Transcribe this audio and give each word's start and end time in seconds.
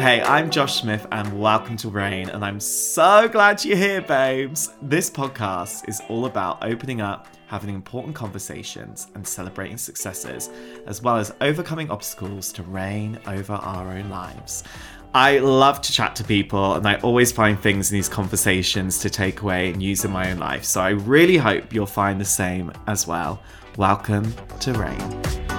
Hey, 0.00 0.22
I'm 0.22 0.48
Josh 0.48 0.80
Smith, 0.80 1.06
and 1.12 1.38
welcome 1.38 1.76
to 1.76 1.90
Reign. 1.90 2.30
And 2.30 2.42
I'm 2.42 2.58
so 2.58 3.28
glad 3.28 3.62
you're 3.66 3.76
here, 3.76 4.00
babes. 4.00 4.72
This 4.80 5.10
podcast 5.10 5.86
is 5.90 6.00
all 6.08 6.24
about 6.24 6.64
opening 6.64 7.02
up, 7.02 7.28
having 7.48 7.74
important 7.74 8.14
conversations, 8.14 9.08
and 9.14 9.28
celebrating 9.28 9.76
successes, 9.76 10.48
as 10.86 11.02
well 11.02 11.18
as 11.18 11.34
overcoming 11.42 11.90
obstacles 11.90 12.50
to 12.52 12.62
reign 12.62 13.18
over 13.26 13.52
our 13.52 13.90
own 13.90 14.08
lives. 14.08 14.64
I 15.12 15.36
love 15.36 15.82
to 15.82 15.92
chat 15.92 16.16
to 16.16 16.24
people, 16.24 16.76
and 16.76 16.88
I 16.88 16.94
always 17.00 17.30
find 17.30 17.60
things 17.60 17.90
in 17.90 17.98
these 17.98 18.08
conversations 18.08 19.00
to 19.00 19.10
take 19.10 19.42
away 19.42 19.70
and 19.70 19.82
use 19.82 20.06
in 20.06 20.12
my 20.12 20.30
own 20.30 20.38
life. 20.38 20.64
So 20.64 20.80
I 20.80 20.90
really 20.92 21.36
hope 21.36 21.74
you'll 21.74 21.84
find 21.84 22.18
the 22.18 22.24
same 22.24 22.72
as 22.86 23.06
well. 23.06 23.42
Welcome 23.76 24.34
to 24.60 24.72
Reign. 24.72 25.49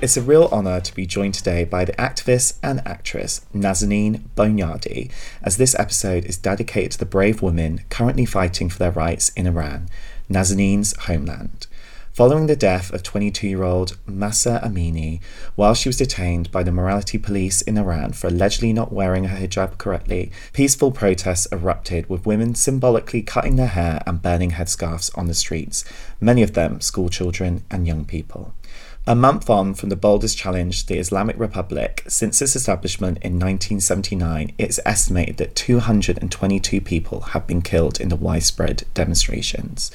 It's 0.00 0.16
a 0.16 0.22
real 0.22 0.48
honour 0.52 0.80
to 0.80 0.94
be 0.94 1.06
joined 1.06 1.34
today 1.34 1.64
by 1.64 1.84
the 1.84 1.92
activist 1.94 2.58
and 2.62 2.80
actress 2.86 3.44
Nazanin 3.52 4.28
Boniadi, 4.36 5.10
as 5.42 5.56
this 5.56 5.74
episode 5.76 6.24
is 6.24 6.36
dedicated 6.36 6.92
to 6.92 6.98
the 6.98 7.04
brave 7.04 7.42
women 7.42 7.80
currently 7.90 8.24
fighting 8.24 8.68
for 8.68 8.78
their 8.78 8.92
rights 8.92 9.30
in 9.30 9.48
Iran, 9.48 9.88
Nazanin's 10.30 10.96
homeland. 11.06 11.66
Following 12.12 12.46
the 12.46 12.54
death 12.54 12.92
of 12.92 13.02
22 13.02 13.48
year 13.48 13.64
old 13.64 13.98
Mahsa 14.06 14.60
Amini 14.64 15.20
while 15.56 15.74
she 15.74 15.88
was 15.88 15.96
detained 15.96 16.52
by 16.52 16.62
the 16.62 16.70
morality 16.70 17.18
police 17.18 17.60
in 17.62 17.76
Iran 17.76 18.12
for 18.12 18.28
allegedly 18.28 18.72
not 18.72 18.92
wearing 18.92 19.24
her 19.24 19.36
hijab 19.36 19.78
correctly, 19.78 20.30
peaceful 20.52 20.92
protests 20.92 21.48
erupted 21.50 22.08
with 22.08 22.24
women 22.24 22.54
symbolically 22.54 23.22
cutting 23.22 23.56
their 23.56 23.66
hair 23.66 24.00
and 24.06 24.22
burning 24.22 24.52
headscarves 24.52 25.10
on 25.18 25.26
the 25.26 25.34
streets, 25.34 25.84
many 26.20 26.44
of 26.44 26.54
them 26.54 26.80
schoolchildren 26.80 27.64
and 27.68 27.88
young 27.88 28.04
people. 28.04 28.54
A 29.08 29.14
month 29.14 29.48
on 29.48 29.72
from 29.72 29.88
the 29.88 29.96
boldest 29.96 30.36
challenge 30.36 30.82
to 30.82 30.88
the 30.88 30.98
Islamic 30.98 31.38
Republic 31.38 32.04
since 32.08 32.42
its 32.42 32.54
establishment 32.54 33.16
in 33.22 33.38
1979, 33.38 34.52
it's 34.58 34.78
estimated 34.84 35.38
that 35.38 35.56
222 35.56 36.82
people 36.82 37.20
have 37.20 37.46
been 37.46 37.62
killed 37.62 38.02
in 38.02 38.10
the 38.10 38.16
widespread 38.16 38.84
demonstrations. 38.92 39.90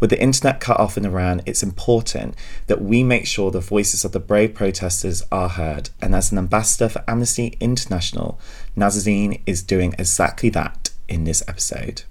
With 0.00 0.08
the 0.08 0.18
internet 0.18 0.60
cut 0.60 0.80
off 0.80 0.96
in 0.96 1.04
Iran, 1.04 1.42
it's 1.44 1.62
important 1.62 2.36
that 2.66 2.80
we 2.80 3.04
make 3.04 3.26
sure 3.26 3.50
the 3.50 3.60
voices 3.60 4.02
of 4.02 4.12
the 4.12 4.18
brave 4.18 4.54
protesters 4.54 5.22
are 5.30 5.50
heard. 5.50 5.90
And 6.00 6.14
as 6.14 6.32
an 6.32 6.38
ambassador 6.38 6.88
for 6.88 7.04
Amnesty 7.06 7.58
International, 7.60 8.40
Nazanin 8.74 9.42
is 9.44 9.62
doing 9.62 9.94
exactly 9.98 10.48
that 10.48 10.88
in 11.06 11.24
this 11.24 11.42
episode. 11.46 12.04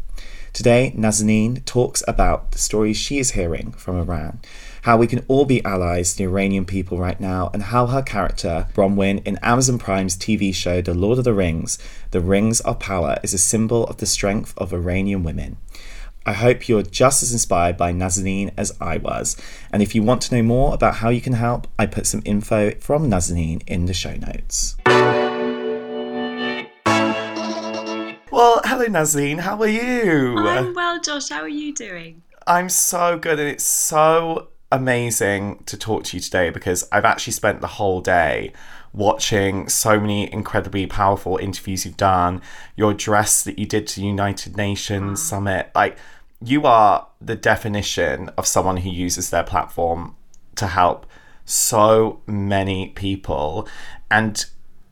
Today, 0.54 0.94
Nazanin 0.96 1.66
talks 1.66 2.04
about 2.08 2.52
the 2.52 2.60
stories 2.60 2.98
she 2.98 3.18
is 3.18 3.32
hearing 3.32 3.72
from 3.72 3.98
Iran 3.98 4.40
how 4.84 4.98
we 4.98 5.08
can 5.08 5.24
all 5.30 5.46
be 5.46 5.64
allies 5.64 6.12
to 6.12 6.18
the 6.18 6.24
Iranian 6.26 6.66
people 6.66 6.98
right 6.98 7.20
now, 7.20 7.50
and 7.54 7.64
how 7.64 7.88
her 7.88 8.02
character, 8.02 8.68
Bronwyn, 8.74 9.26
in 9.26 9.38
Amazon 9.38 9.80
Prime's 9.80 10.18
TV 10.18 10.54
show 10.54 10.82
The 10.82 10.94
Lord 10.94 11.18
of 11.18 11.24
the 11.24 11.34
Rings, 11.34 11.80
The 12.12 12.20
Rings 12.20 12.60
of 12.60 12.80
Power, 12.80 13.18
is 13.24 13.34
a 13.34 13.38
symbol 13.38 13.86
of 13.86 13.98
the 13.98 14.06
strength 14.06 14.54
of 14.58 14.74
Iranian 14.74 15.24
women. 15.24 15.56
I 16.26 16.34
hope 16.34 16.68
you're 16.68 16.84
just 16.84 17.24
as 17.24 17.32
inspired 17.32 17.78
by 17.78 17.94
Nazanin 17.94 18.52
as 18.58 18.76
I 18.82 18.98
was. 18.98 19.38
And 19.72 19.82
if 19.82 19.96
you 19.96 20.04
want 20.04 20.22
to 20.24 20.36
know 20.36 20.44
more 20.44 20.74
about 20.74 20.96
how 20.96 21.08
you 21.08 21.22
can 21.22 21.34
help, 21.34 21.68
I 21.80 21.86
put 21.86 22.06
some 22.06 22.22
info 22.26 22.72
from 22.72 23.10
Nazanin 23.10 23.64
in 23.66 23.86
the 23.86 23.94
show 23.94 24.16
notes. 24.16 24.76
Well, 28.32 28.60
hello 28.66 28.88
Nazanin, 28.88 29.40
how 29.40 29.62
are 29.62 29.68
you? 29.68 30.38
I'm 30.40 30.74
well, 30.74 31.00
Josh. 31.00 31.30
How 31.30 31.42
are 31.42 31.48
you 31.48 31.74
doing? 31.74 32.24
I'm 32.46 32.68
so 32.68 33.18
good, 33.18 33.40
and 33.40 33.48
it's 33.48 33.64
so 33.64 34.50
amazing 34.74 35.64
to 35.68 35.78
talk 35.78 36.04
to 36.04 36.18
you 36.18 36.22
today 36.22 36.50
because 36.50 36.86
I've 36.92 37.06
actually 37.06 37.34
spent 37.34 37.62
the 37.62 37.68
whole 37.68 38.02
day 38.02 38.52
watching 38.92 39.70
so 39.70 40.00
many 40.00 40.32
incredibly 40.34 40.88
powerful 40.88 41.38
interviews 41.38 41.86
you've 41.86 41.96
done, 41.96 42.42
your 42.76 42.92
address 42.92 43.44
that 43.44 43.60
you 43.60 43.68
did 43.68 43.86
to 43.88 44.00
the 44.00 44.08
United 44.08 44.58
Nations 44.58 45.20
mm. 45.20 45.24
Summit. 45.24 45.72
Like, 45.76 45.98
you 46.44 46.66
are 46.66 47.08
the 47.22 47.36
definition 47.36 48.30
of 48.30 48.48
someone 48.48 48.78
who 48.78 48.90
uses 48.90 49.30
their 49.30 49.44
platform 49.44 50.16
to 50.56 50.68
help 50.68 51.06
so 51.46 52.22
many 52.26 52.90
people. 52.90 53.68
And 54.10 54.44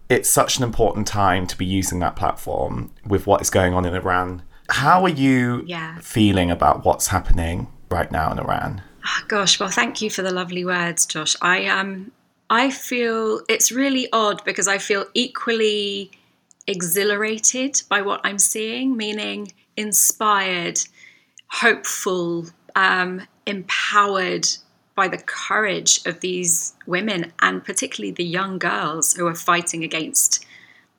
it's 0.09 0.29
such 0.29 0.57
an 0.57 0.63
important 0.63 1.07
time 1.07 1.47
to 1.47 1.57
be 1.57 1.65
using 1.65 1.99
that 1.99 2.15
platform 2.15 2.91
with 3.05 3.25
what 3.25 3.41
is 3.41 3.49
going 3.49 3.73
on 3.73 3.85
in 3.85 3.95
Iran. 3.95 4.43
How 4.69 5.03
are 5.03 5.09
you 5.09 5.63
yeah. 5.65 5.97
feeling 6.01 6.51
about 6.51 6.85
what's 6.85 7.07
happening 7.07 7.67
right 7.89 8.11
now 8.11 8.31
in 8.31 8.37
Iran? 8.37 8.83
Oh, 9.03 9.23
gosh, 9.27 9.59
well, 9.59 9.69
thank 9.69 10.01
you 10.01 10.09
for 10.09 10.21
the 10.21 10.33
lovely 10.33 10.63
words, 10.63 11.05
Josh. 11.05 11.35
I 11.41 11.67
um, 11.67 12.11
I 12.49 12.69
feel 12.69 13.41
it's 13.49 13.71
really 13.71 14.07
odd 14.11 14.43
because 14.43 14.67
I 14.67 14.77
feel 14.77 15.05
equally 15.13 16.11
exhilarated 16.67 17.81
by 17.89 18.01
what 18.01 18.21
I'm 18.23 18.37
seeing, 18.37 18.95
meaning 18.95 19.53
inspired, 19.77 20.79
hopeful, 21.47 22.47
um, 22.75 23.21
empowered 23.45 24.45
by 24.95 25.07
the 25.07 25.17
courage 25.17 26.05
of 26.05 26.19
these 26.19 26.73
women 26.85 27.31
and 27.41 27.63
particularly 27.63 28.11
the 28.11 28.25
young 28.25 28.59
girls 28.59 29.13
who 29.13 29.25
are 29.25 29.35
fighting 29.35 29.83
against 29.83 30.45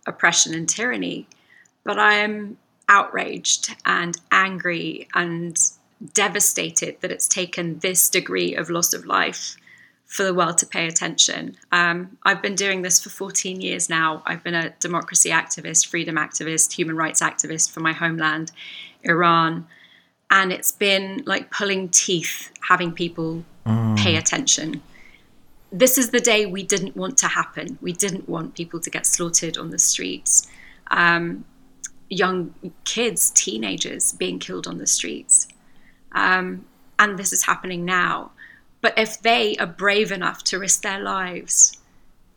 oppression 0.07 0.55
and 0.55 0.69
tyranny. 0.69 1.29
But 1.85 1.99
I 1.99 2.15
am 2.15 2.57
outraged 2.89 3.75
and 3.85 4.17
angry 4.31 5.09
and 5.15 5.57
devastated 6.15 7.01
that 7.01 7.11
it's 7.11 7.29
taken 7.29 7.79
this 7.79 8.09
degree 8.09 8.55
of 8.55 8.71
loss 8.71 8.93
of 8.93 9.07
life 9.07 9.57
for 10.13 10.25
the 10.25 10.35
world 10.35 10.59
to 10.59 10.67
pay 10.67 10.87
attention. 10.87 11.57
Um, 11.73 12.19
I've 12.23 12.43
been 12.43 12.55
doing 12.55 12.83
this 12.83 13.03
for 13.03 13.09
14 13.09 13.63
years 13.63 13.89
now. 13.89 14.23
I've 14.27 14.45
been 14.45 14.55
a 14.55 14.71
democracy 14.79 15.31
activist, 15.31 15.87
freedom 15.87 16.17
activist, 16.17 16.73
human 16.73 16.97
rights 16.97 17.23
activist 17.23 17.71
for 17.71 17.81
my 17.81 17.93
homeland, 17.93 18.53
Iran. 19.05 19.67
And 20.31 20.53
it's 20.53 20.71
been 20.71 21.23
like 21.25 21.51
pulling 21.51 21.89
teeth 21.89 22.53
having 22.69 22.93
people 22.93 23.43
mm. 23.65 23.97
pay 23.97 24.17
attention. 24.17 24.83
This 25.71 25.97
is 25.97 26.11
the 26.11 26.21
day 26.21 26.45
we 26.45 26.63
didn't 26.63 26.95
want 26.95 27.17
to 27.19 27.29
happen. 27.29 27.79
We 27.81 27.95
didn't 27.95 28.29
want 28.29 28.55
people 28.55 28.81
to 28.81 28.91
get 28.91 29.07
slaughtered 29.07 29.57
on 29.57 29.71
the 29.71 29.79
streets. 29.79 30.47
Um, 30.91 31.47
young 32.11 32.55
kids, 32.85 33.31
teenagers 33.31 34.13
being 34.13 34.39
killed 34.39 34.67
on 34.67 34.77
the 34.77 34.87
streets. 34.87 35.42
Um, 36.15 36.65
and 36.99 37.19
this 37.19 37.33
is 37.33 37.45
happening 37.45 37.85
now. 37.85 38.33
But 38.81 38.99
if 38.99 39.21
they 39.21 39.57
are 39.57 39.67
brave 39.67 40.13
enough 40.13 40.43
to 40.45 40.59
risk 40.59 40.83
their 40.83 41.01
lives, 41.01 41.79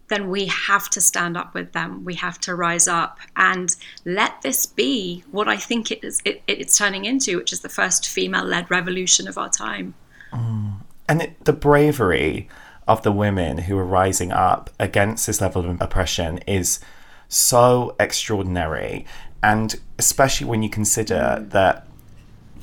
then 0.07 0.29
we 0.29 0.45
have 0.45 0.89
to 0.91 1.01
stand 1.01 1.35
up 1.35 1.53
with 1.53 1.71
them. 1.73 2.05
We 2.05 2.15
have 2.15 2.39
to 2.41 2.55
rise 2.55 2.87
up 2.87 3.19
and 3.35 3.75
let 4.05 4.41
this 4.43 4.65
be 4.65 5.23
what 5.31 5.47
I 5.47 5.57
think 5.57 5.91
it 5.91 6.03
is, 6.03 6.21
it, 6.25 6.43
it's 6.47 6.77
turning 6.77 7.05
into, 7.05 7.37
which 7.37 7.51
is 7.51 7.61
the 7.61 7.69
first 7.69 8.07
female 8.07 8.43
led 8.43 8.69
revolution 8.69 9.27
of 9.27 9.37
our 9.37 9.49
time. 9.49 9.95
Mm. 10.31 10.73
And 11.07 11.21
it, 11.23 11.45
the 11.45 11.53
bravery 11.53 12.47
of 12.87 13.01
the 13.01 13.11
women 13.11 13.59
who 13.59 13.77
are 13.77 13.85
rising 13.85 14.31
up 14.31 14.69
against 14.79 15.25
this 15.25 15.41
level 15.41 15.65
of 15.65 15.81
oppression 15.81 16.37
is 16.39 16.79
so 17.27 17.95
extraordinary. 17.99 19.05
And 19.41 19.75
especially 19.97 20.47
when 20.47 20.61
you 20.61 20.69
consider 20.69 21.43
that 21.49 21.87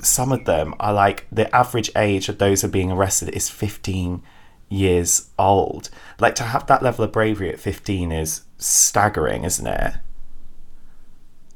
some 0.03 0.33
of 0.33 0.45
them 0.45 0.75
are 0.81 0.93
like 0.93 1.27
the 1.31 1.55
average 1.55 1.91
age 1.97 2.29
of 2.29 2.39
those 2.39 2.61
who 2.63 2.69
are 2.69 2.71
being 2.71 2.91
arrested 2.91 3.31
is 3.31 3.49
15 3.49 4.23
years 4.69 5.31
old. 5.39 5.91
Like 6.19 6.35
to 6.37 6.43
have 6.43 6.67
that 6.67 6.83
level 6.83 7.05
of 7.05 7.13
bravery 7.13 7.51
at 7.51 7.61
15 7.61 8.11
is 8.11 8.43
staggering, 8.59 9.45
isn't 9.45 9.67
it? 9.67 9.95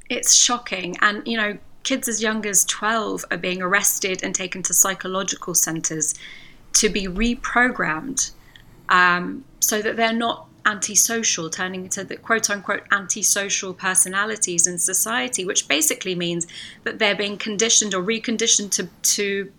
It's 0.09 0.35
shocking. 0.35 0.97
And, 1.01 1.27
you 1.27 1.37
know, 1.37 1.59
kids 1.83 2.09
as 2.09 2.23
young 2.23 2.47
as 2.47 2.65
12 2.65 3.25
are 3.31 3.37
being 3.37 3.61
arrested 3.61 4.23
and 4.23 4.35
taken 4.35 4.63
to 4.65 4.75
psychological 4.75 5.55
centres 5.55 6.15
to 6.75 6.89
be 6.89 7.07
reprogrammed 7.07 8.31
um, 8.89 9.45
so 9.61 9.83
that 9.83 9.97
they're 9.97 10.13
not 10.13 10.49
antisocial, 10.67 11.49
turning 11.49 11.85
into 11.85 12.05
the 12.05 12.17
quote 12.17 12.51
unquote 12.51 12.83
antisocial 12.91 13.73
personalities 13.73 14.67
in 14.67 14.79
society, 14.79 15.45
which 15.45 15.69
basically 15.69 16.15
means 16.15 16.47
that 16.85 16.99
they're 16.99 17.15
being 17.15 17.39
conditioned 17.39 17.95
or 17.95 18.03
reconditioned 18.03 18.71
to, 18.73 18.89
to 19.03 19.53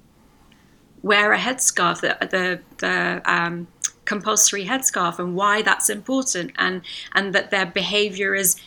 wear 1.02 1.32
a 1.32 1.38
headscarf, 1.38 2.02
the, 2.02 2.18
the, 2.28 2.60
the 2.80 3.22
um, 3.26 3.68
compulsory 4.06 4.66
headscarf, 4.66 5.18
and 5.18 5.36
why 5.36 5.62
that's 5.62 5.90
important, 5.90 6.52
and, 6.58 6.82
and 7.14 7.34
that 7.34 7.50
their 7.50 7.66
behavior 7.66 8.36
is 8.36 8.58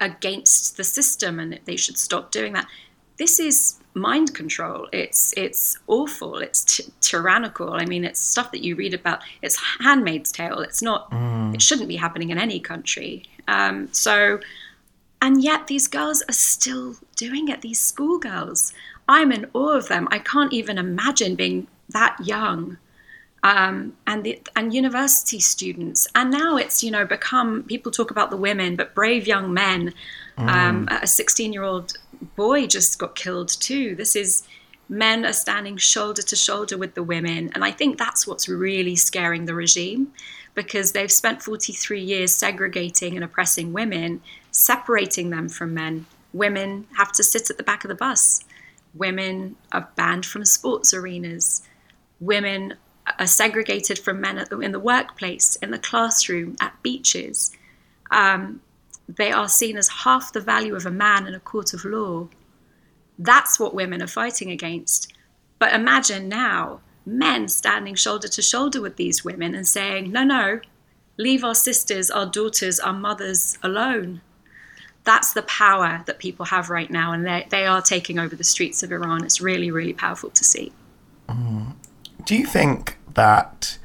against 0.00 0.76
the 0.76 0.84
system 0.84 1.40
and 1.40 1.58
they 1.64 1.76
should 1.76 1.98
stop 1.98 2.30
doing 2.30 2.52
that. 2.52 2.66
This 3.16 3.40
is 3.40 3.77
mind 3.98 4.34
control. 4.34 4.88
It's 4.92 5.34
it's 5.36 5.78
awful. 5.86 6.36
It's 6.36 6.64
t- 6.64 6.92
tyrannical. 7.00 7.72
I 7.72 7.84
mean, 7.84 8.04
it's 8.04 8.20
stuff 8.20 8.52
that 8.52 8.62
you 8.62 8.76
read 8.76 8.94
about. 8.94 9.20
It's 9.42 9.58
Handmaid's 9.80 10.32
Tale. 10.32 10.60
It's 10.60 10.82
not. 10.82 11.10
Mm. 11.10 11.54
It 11.54 11.62
shouldn't 11.62 11.88
be 11.88 11.96
happening 11.96 12.30
in 12.30 12.38
any 12.38 12.60
country. 12.60 13.24
Um, 13.46 13.88
so, 13.92 14.40
and 15.22 15.42
yet 15.42 15.66
these 15.66 15.88
girls 15.88 16.22
are 16.28 16.32
still 16.32 16.96
doing 17.16 17.48
it. 17.48 17.60
These 17.62 17.80
schoolgirls. 17.80 18.72
I'm 19.08 19.32
in 19.32 19.46
awe 19.54 19.76
of 19.76 19.88
them. 19.88 20.06
I 20.10 20.18
can't 20.18 20.52
even 20.52 20.76
imagine 20.76 21.34
being 21.34 21.66
that 21.88 22.16
young 22.22 22.76
um, 23.42 23.96
and 24.06 24.24
the, 24.24 24.40
and 24.56 24.74
university 24.74 25.40
students. 25.40 26.06
And 26.14 26.30
now 26.30 26.56
it's 26.56 26.82
you 26.82 26.90
know 26.90 27.04
become 27.04 27.62
people 27.64 27.92
talk 27.92 28.10
about 28.10 28.30
the 28.30 28.36
women, 28.36 28.76
but 28.76 28.94
brave 28.94 29.26
young 29.26 29.52
men. 29.52 29.94
Mm. 30.36 30.48
Um, 30.48 30.88
a 30.90 31.06
16 31.06 31.52
year 31.52 31.64
old 31.64 31.94
boy 32.36 32.66
just 32.66 32.98
got 32.98 33.14
killed 33.14 33.48
too. 33.48 33.94
This 33.94 34.16
is 34.16 34.42
men 34.88 35.24
are 35.26 35.32
standing 35.32 35.76
shoulder 35.76 36.22
to 36.22 36.36
shoulder 36.36 36.78
with 36.78 36.94
the 36.94 37.02
women, 37.02 37.50
and 37.54 37.64
I 37.64 37.70
think 37.70 37.98
that's 37.98 38.26
what's 38.26 38.48
really 38.48 38.96
scaring 38.96 39.44
the 39.44 39.54
regime 39.54 40.12
because 40.54 40.92
they've 40.92 41.12
spent 41.12 41.42
43 41.42 42.00
years 42.00 42.32
segregating 42.32 43.14
and 43.14 43.24
oppressing 43.24 43.72
women, 43.72 44.20
separating 44.50 45.30
them 45.30 45.48
from 45.48 45.74
men. 45.74 46.06
Women 46.32 46.86
have 46.96 47.12
to 47.12 47.22
sit 47.22 47.48
at 47.48 47.58
the 47.58 47.62
back 47.62 47.84
of 47.84 47.88
the 47.88 47.94
bus. 47.94 48.44
Women 48.94 49.56
are 49.70 49.88
banned 49.94 50.26
from 50.26 50.44
sports 50.44 50.92
arenas. 50.92 51.62
Women 52.18 52.74
are 53.18 53.26
segregated 53.26 53.98
from 53.98 54.20
men 54.20 54.44
in 54.60 54.72
the 54.72 54.80
workplace, 54.80 55.56
in 55.56 55.70
the 55.70 55.78
classroom, 55.78 56.56
at 56.60 56.82
beaches. 56.82 57.52
Um, 58.10 58.60
they 59.08 59.32
are 59.32 59.48
seen 59.48 59.76
as 59.76 59.88
half 59.88 60.32
the 60.32 60.40
value 60.40 60.76
of 60.76 60.84
a 60.84 60.90
man 60.90 61.26
in 61.26 61.34
a 61.34 61.40
court 61.40 61.72
of 61.72 61.84
law. 61.84 62.28
That's 63.18 63.58
what 63.58 63.74
women 63.74 64.02
are 64.02 64.06
fighting 64.06 64.50
against. 64.50 65.12
But 65.58 65.74
imagine 65.74 66.28
now 66.28 66.80
men 67.06 67.48
standing 67.48 67.94
shoulder 67.94 68.28
to 68.28 68.42
shoulder 68.42 68.80
with 68.80 68.96
these 68.96 69.24
women 69.24 69.54
and 69.54 69.66
saying, 69.66 70.12
no, 70.12 70.24
no, 70.24 70.60
leave 71.16 71.42
our 71.42 71.54
sisters, 71.54 72.10
our 72.10 72.26
daughters, 72.26 72.78
our 72.78 72.92
mothers 72.92 73.58
alone. 73.62 74.20
That's 75.04 75.32
the 75.32 75.42
power 75.42 76.02
that 76.06 76.18
people 76.18 76.46
have 76.46 76.68
right 76.68 76.90
now, 76.90 77.12
and 77.12 77.26
they, 77.26 77.46
they 77.48 77.64
are 77.64 77.80
taking 77.80 78.18
over 78.18 78.36
the 78.36 78.44
streets 78.44 78.82
of 78.82 78.92
Iran. 78.92 79.24
It's 79.24 79.40
really, 79.40 79.70
really 79.70 79.94
powerful 79.94 80.30
to 80.30 80.44
see. 80.44 80.70
Mm. 81.28 81.72
Do 82.24 82.36
you 82.36 82.44
think 82.44 82.98
that 83.14 83.78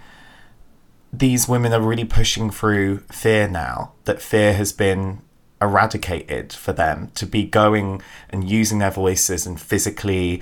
these 1.14 1.48
women 1.48 1.72
are 1.72 1.80
really 1.80 2.06
pushing 2.06 2.50
through 2.50 2.98
fear 3.12 3.48
now, 3.48 3.94
that 4.06 4.22
fear 4.22 4.54
has 4.54 4.74
been 4.74 5.22
eradicated 5.62 6.52
for 6.52 6.74
them 6.74 7.12
to 7.16 7.26
be 7.28 7.46
going 7.46 8.02
and 8.30 8.50
using 8.50 8.80
their 8.80 8.92
voices 8.92 9.46
and 9.46 9.62
physically, 9.62 10.42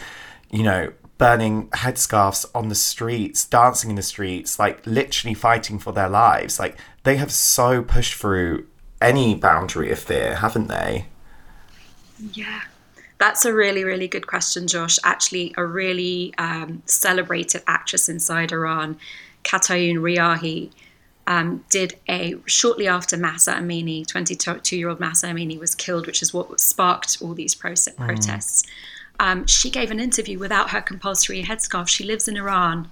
you 0.50 0.63
know, 0.63 0.94
burning 1.18 1.68
headscarves 1.69 2.45
on 2.56 2.69
the 2.69 2.75
streets, 2.75 3.45
dancing 3.45 3.91
in 3.91 3.95
the 3.97 4.01
streets, 4.01 4.57
like 4.57 4.83
literally 4.88 5.33
fighting 5.35 5.77
for 5.77 5.91
their 5.91 6.09
lives. 6.09 6.57
Like 6.57 6.77
they 7.03 7.17
have 7.17 7.31
so 7.31 7.83
pushed 7.83 8.15
through 8.15 8.65
any 9.01 9.35
boundary 9.35 9.91
of 9.91 10.00
fear, 10.00 10.38
haven't 10.38 10.67
they? 10.67 11.07
Yeah. 12.33 12.62
That's 13.19 13.45
a 13.45 13.53
really, 13.53 13.83
really 13.83 14.07
good 14.07 14.25
question, 14.25 14.67
Josh. 14.67 14.97
Actually, 15.03 15.53
a 15.57 15.63
really 15.63 16.33
um, 16.39 16.81
celebrated 16.88 17.62
actress 17.67 18.09
inside 18.09 18.51
Iran, 18.51 18.97
Katayoun 19.43 19.97
Riahi, 19.97 20.71
um, 21.27 21.63
did 21.69 21.95
a 22.09 22.35
shortly 22.45 22.88
after 22.88 23.15
Mahsa 23.17 23.53
Amini, 23.53 24.05
22 24.05 24.77
year 24.77 24.89
old 24.89 24.99
Mahsa 24.99 25.27
Amini, 25.27 25.59
was 25.59 25.75
killed, 25.75 26.07
which 26.07 26.21
is 26.21 26.33
what 26.33 26.59
sparked 26.59 27.19
all 27.21 27.33
these 27.33 27.55
pro- 27.55 27.71
mm. 27.71 27.95
protests. 27.95 28.63
Um, 29.19 29.45
she 29.45 29.69
gave 29.69 29.91
an 29.91 29.99
interview 29.99 30.39
without 30.39 30.71
her 30.71 30.81
compulsory 30.81 31.43
headscarf. 31.43 31.88
She 31.88 32.03
lives 32.03 32.27
in 32.27 32.38
Iran, 32.38 32.89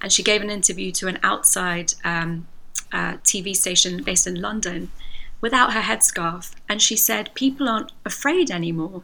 and 0.00 0.12
she 0.12 0.22
gave 0.22 0.42
an 0.42 0.50
interview 0.50 0.92
to 0.92 1.08
an 1.08 1.18
outside 1.22 1.94
um, 2.04 2.46
uh, 2.92 3.14
TV 3.24 3.56
station 3.56 4.02
based 4.02 4.26
in 4.26 4.34
London 4.40 4.90
without 5.40 5.72
her 5.72 5.80
headscarf. 5.80 6.52
And 6.68 6.82
she 6.82 6.96
said, 6.96 7.34
People 7.34 7.68
aren't 7.68 7.92
afraid 8.04 8.50
anymore 8.50 9.02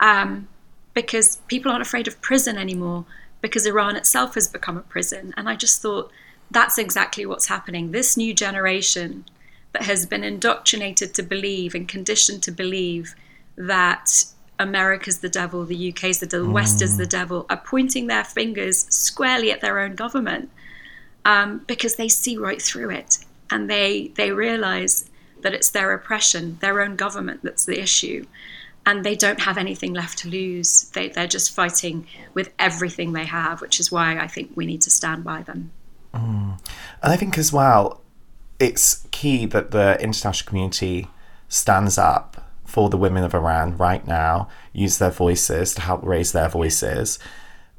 um, 0.00 0.48
because 0.94 1.36
people 1.48 1.70
aren't 1.70 1.82
afraid 1.82 2.08
of 2.08 2.20
prison 2.22 2.56
anymore 2.56 3.04
because 3.42 3.66
Iran 3.66 3.94
itself 3.96 4.34
has 4.34 4.48
become 4.48 4.76
a 4.76 4.80
prison. 4.80 5.34
And 5.36 5.48
I 5.48 5.54
just 5.54 5.82
thought, 5.82 6.10
that's 6.50 6.78
exactly 6.78 7.26
what's 7.26 7.46
happening. 7.46 7.90
This 7.90 8.16
new 8.16 8.32
generation 8.34 9.24
that 9.72 9.82
has 9.82 10.06
been 10.06 10.24
indoctrinated 10.24 11.14
to 11.14 11.22
believe 11.22 11.74
and 11.74 11.86
conditioned 11.88 12.42
to 12.44 12.52
believe 12.52 13.14
that 13.56 14.24
America's 14.58 15.18
the 15.18 15.28
devil, 15.28 15.64
the 15.64 15.90
UK's 15.90 16.20
the 16.20 16.26
devil, 16.26 16.48
mm. 16.48 16.52
West 16.52 16.80
is 16.80 16.96
the 16.96 17.04
mm. 17.04 17.10
devil, 17.10 17.46
are 17.50 17.60
pointing 17.64 18.06
their 18.06 18.24
fingers 18.24 18.86
squarely 18.88 19.52
at 19.52 19.60
their 19.60 19.80
own 19.80 19.94
government 19.94 20.50
um, 21.24 21.58
because 21.66 21.96
they 21.96 22.08
see 22.08 22.36
right 22.36 22.62
through 22.62 22.90
it 22.90 23.18
and 23.50 23.68
they 23.68 24.12
they 24.16 24.32
realize 24.32 25.10
that 25.42 25.52
it's 25.54 25.70
their 25.70 25.92
oppression, 25.92 26.56
their 26.60 26.80
own 26.80 26.96
government 26.96 27.40
that's 27.42 27.66
the 27.66 27.80
issue. 27.80 28.24
And 28.84 29.04
they 29.04 29.16
don't 29.16 29.40
have 29.40 29.58
anything 29.58 29.92
left 29.94 30.18
to 30.18 30.28
lose. 30.28 30.90
They, 30.90 31.08
they're 31.08 31.26
just 31.26 31.54
fighting 31.54 32.06
with 32.34 32.52
everything 32.58 33.12
they 33.12 33.24
have, 33.24 33.60
which 33.60 33.80
is 33.80 33.90
why 33.90 34.16
I 34.16 34.28
think 34.28 34.52
we 34.54 34.64
need 34.64 34.82
to 34.82 34.90
stand 34.90 35.24
by 35.24 35.42
them. 35.42 35.72
And 37.02 37.12
I 37.12 37.16
think 37.16 37.38
as 37.38 37.52
well, 37.52 38.02
it's 38.58 39.06
key 39.10 39.46
that 39.46 39.70
the 39.70 40.00
international 40.00 40.46
community 40.46 41.08
stands 41.48 41.98
up 41.98 42.42
for 42.64 42.90
the 42.90 42.96
women 42.96 43.24
of 43.24 43.34
Iran 43.34 43.76
right 43.76 44.06
now, 44.06 44.48
use 44.72 44.98
their 44.98 45.10
voices 45.10 45.74
to 45.74 45.80
help 45.80 46.02
raise 46.02 46.32
their 46.32 46.48
voices. 46.48 47.18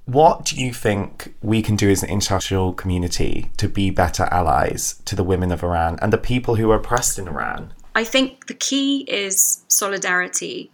What 0.05 0.45
do 0.45 0.55
you 0.55 0.73
think 0.73 1.35
we 1.41 1.61
can 1.61 1.75
do 1.75 1.89
as 1.89 2.01
an 2.01 2.09
international 2.09 2.73
community 2.73 3.51
to 3.57 3.67
be 3.67 3.89
better 3.89 4.23
allies 4.31 5.01
to 5.05 5.15
the 5.15 5.23
women 5.23 5.51
of 5.51 5.63
Iran 5.63 5.99
and 6.01 6.13
the 6.13 6.17
people 6.17 6.55
who 6.55 6.71
are 6.71 6.77
oppressed 6.77 7.19
in 7.19 7.27
Iran? 7.27 7.73
I 7.93 8.05
think 8.05 8.47
the 8.47 8.53
key 8.53 9.01
is 9.09 9.65
solidarity, 9.67 10.71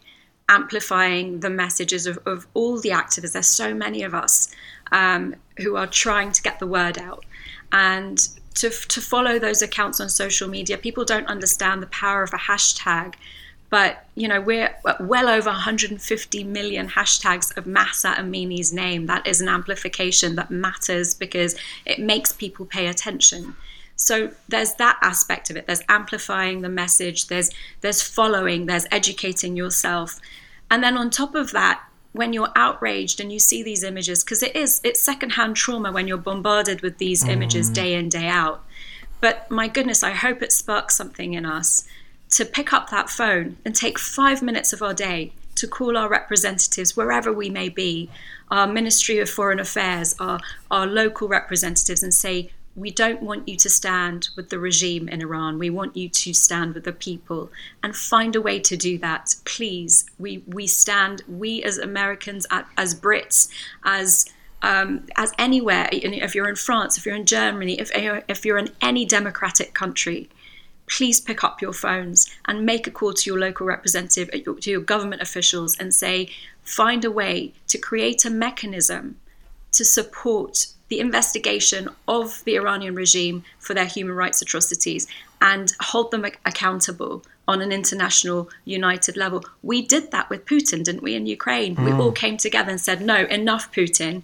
amplifying 0.50 1.40
the 1.40 1.50
messages 1.50 2.06
of, 2.06 2.19
of 2.28 2.45
all 2.54 2.80
the 2.80 2.90
activists. 2.90 3.34
There's 3.34 3.48
so 3.48 3.74
many 3.74 4.04
of 4.04 4.13
us 4.13 4.54
um, 4.92 5.36
who 5.57 5.75
are 5.78 5.88
trying 5.88 6.31
to 6.34 6.42
get 6.44 6.60
the 6.60 6.68
word 6.68 7.00
out 7.00 7.25
and 7.73 8.29
to, 8.53 8.69
to 8.69 9.01
follow 9.01 9.39
those 9.39 9.61
accounts 9.61 9.99
on 9.99 10.07
social 10.07 10.47
media. 10.47 10.77
People 10.77 11.03
don't 11.03 11.27
understand 11.27 11.81
the 11.81 11.87
power 11.87 12.23
of 12.23 12.33
a 12.33 12.37
hashtag, 12.37 13.15
but 13.69 14.05
you 14.13 14.27
know 14.27 14.39
we're 14.39 14.73
well 14.99 15.27
over 15.27 15.49
150 15.49 16.43
million 16.43 16.87
hashtags 16.87 17.57
of 17.57 17.65
Mahsa 17.65 18.13
Amini's 18.17 18.71
name. 18.71 19.07
That 19.07 19.25
is 19.25 19.41
an 19.41 19.49
amplification 19.49 20.35
that 20.35 20.51
matters 20.51 21.15
because 21.15 21.55
it 21.85 21.99
makes 21.99 22.31
people 22.31 22.67
pay 22.67 22.87
attention. 22.87 23.55
So 23.95 24.31
there's 24.47 24.75
that 24.75 24.99
aspect 25.01 25.49
of 25.49 25.57
it. 25.57 25.65
There's 25.65 25.81
amplifying 25.89 26.61
the 26.61 26.69
message. 26.69 27.27
There's 27.27 27.49
there's 27.81 28.03
following. 28.03 28.67
There's 28.67 28.85
educating 28.91 29.57
yourself, 29.57 30.19
and 30.69 30.83
then 30.83 30.95
on 30.95 31.09
top 31.09 31.33
of 31.33 31.51
that, 31.51 31.83
when 32.13 32.31
you're 32.31 32.51
outraged 32.56 33.19
and 33.19 33.31
you 33.33 33.39
see 33.39 33.62
these 33.62 33.83
images, 33.83 34.24
because 34.24 34.42
it 34.42 34.56
is, 34.56 34.80
it's 34.83 35.01
secondhand 35.01 35.56
trauma 35.56 35.92
when 35.92 36.07
you're 36.07 36.18
bombarded 36.18 36.81
with 36.81 36.98
these 37.00 37.24
mm. 37.24 37.30
images 37.30 37.69
day 37.69 37.95
in, 37.95 38.07
day 38.07 38.27
out. 38.27 38.63
But 39.19 39.49
my 39.49 39.68
goodness, 39.68 40.04
I 40.04 40.11
hope 40.11 40.42
it 40.42 40.52
sparks 40.52 40.95
something 40.95 41.33
in 41.33 41.45
us 41.45 41.87
to 42.31 42.45
pick 42.45 42.71
up 42.73 42.90
that 42.90 43.09
phone 43.09 43.57
and 43.66 43.76
take 43.76 43.99
five 43.99 44.42
minutes 44.42 44.73
of 44.73 44.81
our 44.81 44.94
day 44.94 45.33
to 45.56 45.68
call 45.68 45.97
our 45.97 46.09
representatives 46.09 46.97
wherever 46.97 47.31
we 47.31 47.49
may 47.49 47.69
be, 47.69 48.09
our 48.49 48.68
Ministry 48.68 49.19
of 49.19 49.30
Foreign 49.30 49.59
Affairs, 49.59 50.16
our, 50.19 50.40
our 50.71 50.87
local 50.87 51.28
representatives, 51.28 52.04
and 52.04 52.14
say, 52.14 52.52
we 52.75 52.89
don't 52.89 53.21
want 53.21 53.47
you 53.47 53.56
to 53.57 53.69
stand 53.69 54.30
with 54.35 54.49
the 54.49 54.57
regime 54.57 55.07
in 55.07 55.21
Iran. 55.21 55.59
We 55.59 55.69
want 55.69 55.95
you 55.95 56.09
to 56.09 56.33
stand 56.33 56.73
with 56.73 56.85
the 56.85 56.92
people 56.92 57.51
and 57.83 57.95
find 57.95 58.35
a 58.35 58.42
way 58.42 58.59
to 58.61 58.75
do 58.75 58.97
that. 58.99 59.35
Please, 59.45 60.06
we 60.18 60.44
we 60.47 60.65
stand. 60.65 61.21
We 61.27 61.63
as 61.63 61.77
Americans, 61.77 62.47
as 62.77 62.95
Brits, 62.99 63.49
as 63.83 64.25
um, 64.63 65.06
as 65.15 65.33
anywhere. 65.37 65.87
If 65.92 66.33
you're 66.33 66.49
in 66.49 66.56
France, 66.56 66.97
if 66.97 67.06
you're 67.06 67.15
in 67.15 67.25
Germany, 67.25 67.80
if 67.80 67.92
if 67.94 68.45
you're 68.45 68.57
in 68.57 68.69
any 68.81 69.06
democratic 69.06 69.75
country, 69.75 70.30
please 70.87 71.21
pick 71.21 71.44
up 71.44 71.61
your 71.61 71.73
phones 71.73 72.35
and 72.45 72.65
make 72.65 72.87
a 72.87 72.92
call 72.92 73.13
to 73.13 73.30
your 73.30 73.39
local 73.39 73.68
representative, 73.68 74.30
to 74.31 74.71
your 74.71 74.81
government 74.81 75.21
officials, 75.21 75.77
and 75.77 75.94
say, 75.94 76.30
find 76.63 77.06
a 77.06 77.11
way 77.11 77.53
to 77.68 77.77
create 77.77 78.25
a 78.25 78.30
mechanism 78.30 79.18
to 79.71 79.85
support 79.85 80.68
the 80.94 81.00
investigation 81.00 81.90
of 82.07 82.44
the 82.45 82.56
Iranian 82.56 82.94
regime 82.94 83.44
for 83.57 83.73
their 83.73 83.88
human 83.88 84.16
rights 84.16 84.44
atrocities 84.44 85.07
and 85.42 85.73
hold 85.81 86.12
them 86.12 86.23
accountable 86.45 87.23
on 87.47 87.64
an 87.64 87.71
international 87.71 88.47
united 88.64 89.18
level. 89.18 89.44
We 89.64 89.81
did 89.81 90.12
that 90.12 90.30
with 90.30 90.45
Putin, 90.45 90.83
didn't 90.83 91.02
we, 91.02 91.16
in 91.16 91.26
Ukraine? 91.26 91.76
Mm. 91.76 91.85
We 91.85 91.92
all 91.94 92.12
came 92.12 92.38
together 92.38 92.69
and 92.69 92.80
said, 92.80 93.02
no, 93.02 93.26
enough, 93.26 93.71
Putin. 93.71 94.21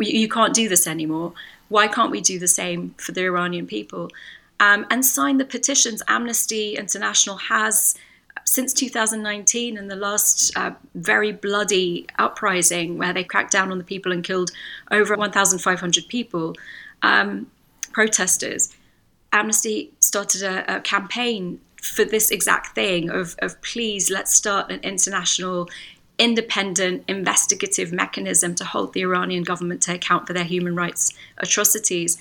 You 0.00 0.28
can't 0.28 0.52
do 0.52 0.68
this 0.68 0.88
anymore. 0.88 1.32
Why 1.68 1.86
can't 1.86 2.10
we 2.10 2.20
do 2.20 2.40
the 2.40 2.48
same 2.48 2.96
for 2.98 3.12
the 3.12 3.22
Iranian 3.26 3.68
people? 3.68 4.10
Um, 4.58 4.84
and 4.90 5.06
sign 5.06 5.38
the 5.38 5.44
petitions. 5.44 6.02
Amnesty 6.08 6.74
International 6.74 7.36
has 7.36 7.94
since 8.48 8.72
2019 8.72 9.76
and 9.76 9.90
the 9.90 9.96
last 9.96 10.56
uh, 10.56 10.70
very 10.94 11.32
bloody 11.32 12.06
uprising 12.18 12.96
where 12.96 13.12
they 13.12 13.22
cracked 13.22 13.52
down 13.52 13.70
on 13.70 13.76
the 13.76 13.84
people 13.84 14.10
and 14.10 14.24
killed 14.24 14.50
over 14.90 15.14
1,500 15.14 16.08
people, 16.08 16.56
um, 17.02 17.50
protesters, 17.92 18.74
Amnesty 19.32 19.92
started 20.00 20.42
a, 20.42 20.76
a, 20.76 20.80
campaign 20.80 21.60
for 21.82 22.06
this 22.06 22.30
exact 22.30 22.74
thing 22.74 23.10
of, 23.10 23.36
of 23.40 23.60
please 23.60 24.10
let's 24.10 24.32
start 24.32 24.70
an 24.72 24.80
international 24.80 25.68
independent 26.18 27.04
investigative 27.06 27.92
mechanism 27.92 28.54
to 28.54 28.64
hold 28.64 28.94
the 28.94 29.02
Iranian 29.02 29.42
government 29.42 29.82
to 29.82 29.94
account 29.94 30.26
for 30.26 30.32
their 30.32 30.44
human 30.44 30.74
rights 30.74 31.12
atrocities 31.36 32.16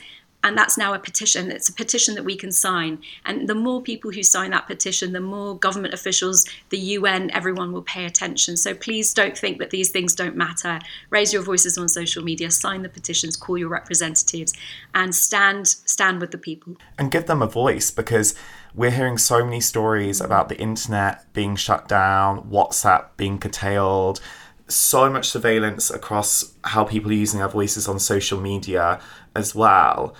and 0.48 0.58
that's 0.58 0.77
now 0.77 0.94
a 0.94 1.00
petition. 1.00 1.51
It's 1.51 1.68
a 1.68 1.74
petition 1.74 2.16
that 2.16 2.24
we 2.24 2.38
can 2.38 2.54
sign. 2.54 3.00
And 3.25 3.50
the 3.50 3.54
more 3.54 3.82
people 3.82 4.12
who 4.12 4.24
sign 4.24 4.51
that 4.51 4.66
petition, 4.66 5.12
the 5.12 5.20
more 5.20 5.58
government 5.58 5.94
officials, 5.94 6.46
the 6.70 6.77
UN, 6.77 7.30
everyone 7.32 7.74
will 7.74 7.82
pay 7.82 8.06
attention. 8.06 8.56
So 8.56 8.74
please 8.74 9.13
don't 9.13 9.38
think 9.38 9.60
that 9.60 9.72
these 9.72 9.89
things 9.89 10.16
don't 10.16 10.38
matter. 10.38 10.80
Raise 11.10 11.34
your 11.34 11.42
voices 11.42 11.77
on 11.77 11.89
social 11.89 12.24
media, 12.24 12.50
sign 12.50 12.82
the 12.82 12.89
petitions, 12.89 13.36
call 13.36 13.58
your 13.58 13.68
representatives, 13.68 14.54
and 14.96 15.13
stand 15.13 15.68
stand 15.68 16.22
with 16.22 16.32
the 16.32 16.38
people. 16.38 16.77
And 16.98 17.12
give 17.12 17.25
them 17.25 17.42
a 17.42 17.48
voice 17.48 17.92
because 17.92 18.34
we're 18.74 18.92
hearing 18.92 19.18
so 19.18 19.44
many 19.44 19.60
stories 19.60 20.22
about 20.22 20.48
the 20.48 20.58
internet 20.58 21.25
being 21.34 21.58
shut 21.58 21.89
down, 21.89 22.50
WhatsApp 22.50 23.10
being 23.18 23.38
curtailed 23.38 24.22
so 24.70 25.10
much 25.10 25.30
surveillance 25.30 25.89
across 25.89 26.54
how 26.66 26.84
people 26.84 27.10
are 27.10 27.16
using 27.16 27.39
their 27.39 27.48
voices 27.48 27.88
on 27.88 28.00
social 28.00 28.39
media 28.39 29.00
as 29.36 29.56
well. 29.56 30.16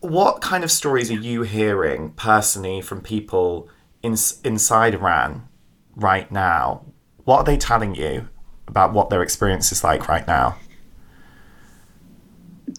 What 0.00 0.40
kind 0.40 0.62
of 0.62 0.70
stories 0.70 1.10
are 1.10 1.14
you 1.14 1.42
hearing 1.42 2.12
personally 2.12 2.80
from 2.80 3.00
people 3.00 3.68
in, 4.02 4.16
inside 4.44 4.94
Iran 4.94 5.48
right 5.94 6.30
now? 6.30 6.84
What 7.24 7.38
are 7.38 7.44
they 7.44 7.56
telling 7.56 7.94
you 7.94 8.28
about 8.68 8.92
what 8.92 9.10
their 9.10 9.22
experience 9.22 9.72
is 9.72 9.82
like 9.82 10.08
right 10.08 10.26
now? 10.26 10.56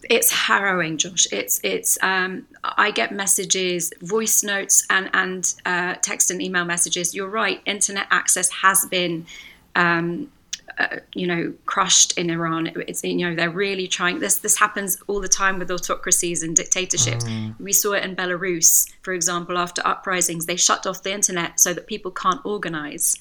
It's 0.08 0.30
harrowing, 0.30 0.96
Josh. 0.96 1.26
It's 1.32 1.60
it's. 1.62 1.98
Um, 2.02 2.46
I 2.62 2.90
get 2.90 3.12
messages, 3.12 3.92
voice 4.00 4.42
notes, 4.42 4.86
and 4.90 5.10
and 5.12 5.54
uh, 5.66 5.94
text 6.02 6.30
and 6.30 6.40
email 6.40 6.64
messages. 6.64 7.14
You're 7.14 7.28
right. 7.28 7.60
Internet 7.66 8.06
access 8.10 8.50
has 8.50 8.84
been 8.86 9.26
um, 9.74 10.30
uh, 10.78 10.98
you 11.12 11.26
know, 11.26 11.52
crushed 11.66 12.16
in 12.16 12.30
Iran. 12.30 12.70
It's 12.86 13.02
you 13.02 13.28
know 13.28 13.34
they're 13.34 13.50
really 13.50 13.88
trying. 13.88 14.20
This 14.20 14.38
this 14.38 14.58
happens 14.58 15.02
all 15.08 15.20
the 15.20 15.28
time 15.28 15.58
with 15.58 15.70
autocracies 15.70 16.42
and 16.42 16.54
dictatorships. 16.54 17.24
Mm. 17.24 17.58
We 17.58 17.72
saw 17.72 17.94
it 17.94 18.04
in 18.04 18.14
Belarus, 18.14 18.88
for 19.02 19.12
example, 19.12 19.58
after 19.58 19.82
uprisings. 19.84 20.46
They 20.46 20.56
shut 20.56 20.86
off 20.86 21.02
the 21.02 21.12
internet 21.12 21.58
so 21.58 21.74
that 21.74 21.88
people 21.88 22.12
can't 22.12 22.40
organize, 22.44 23.18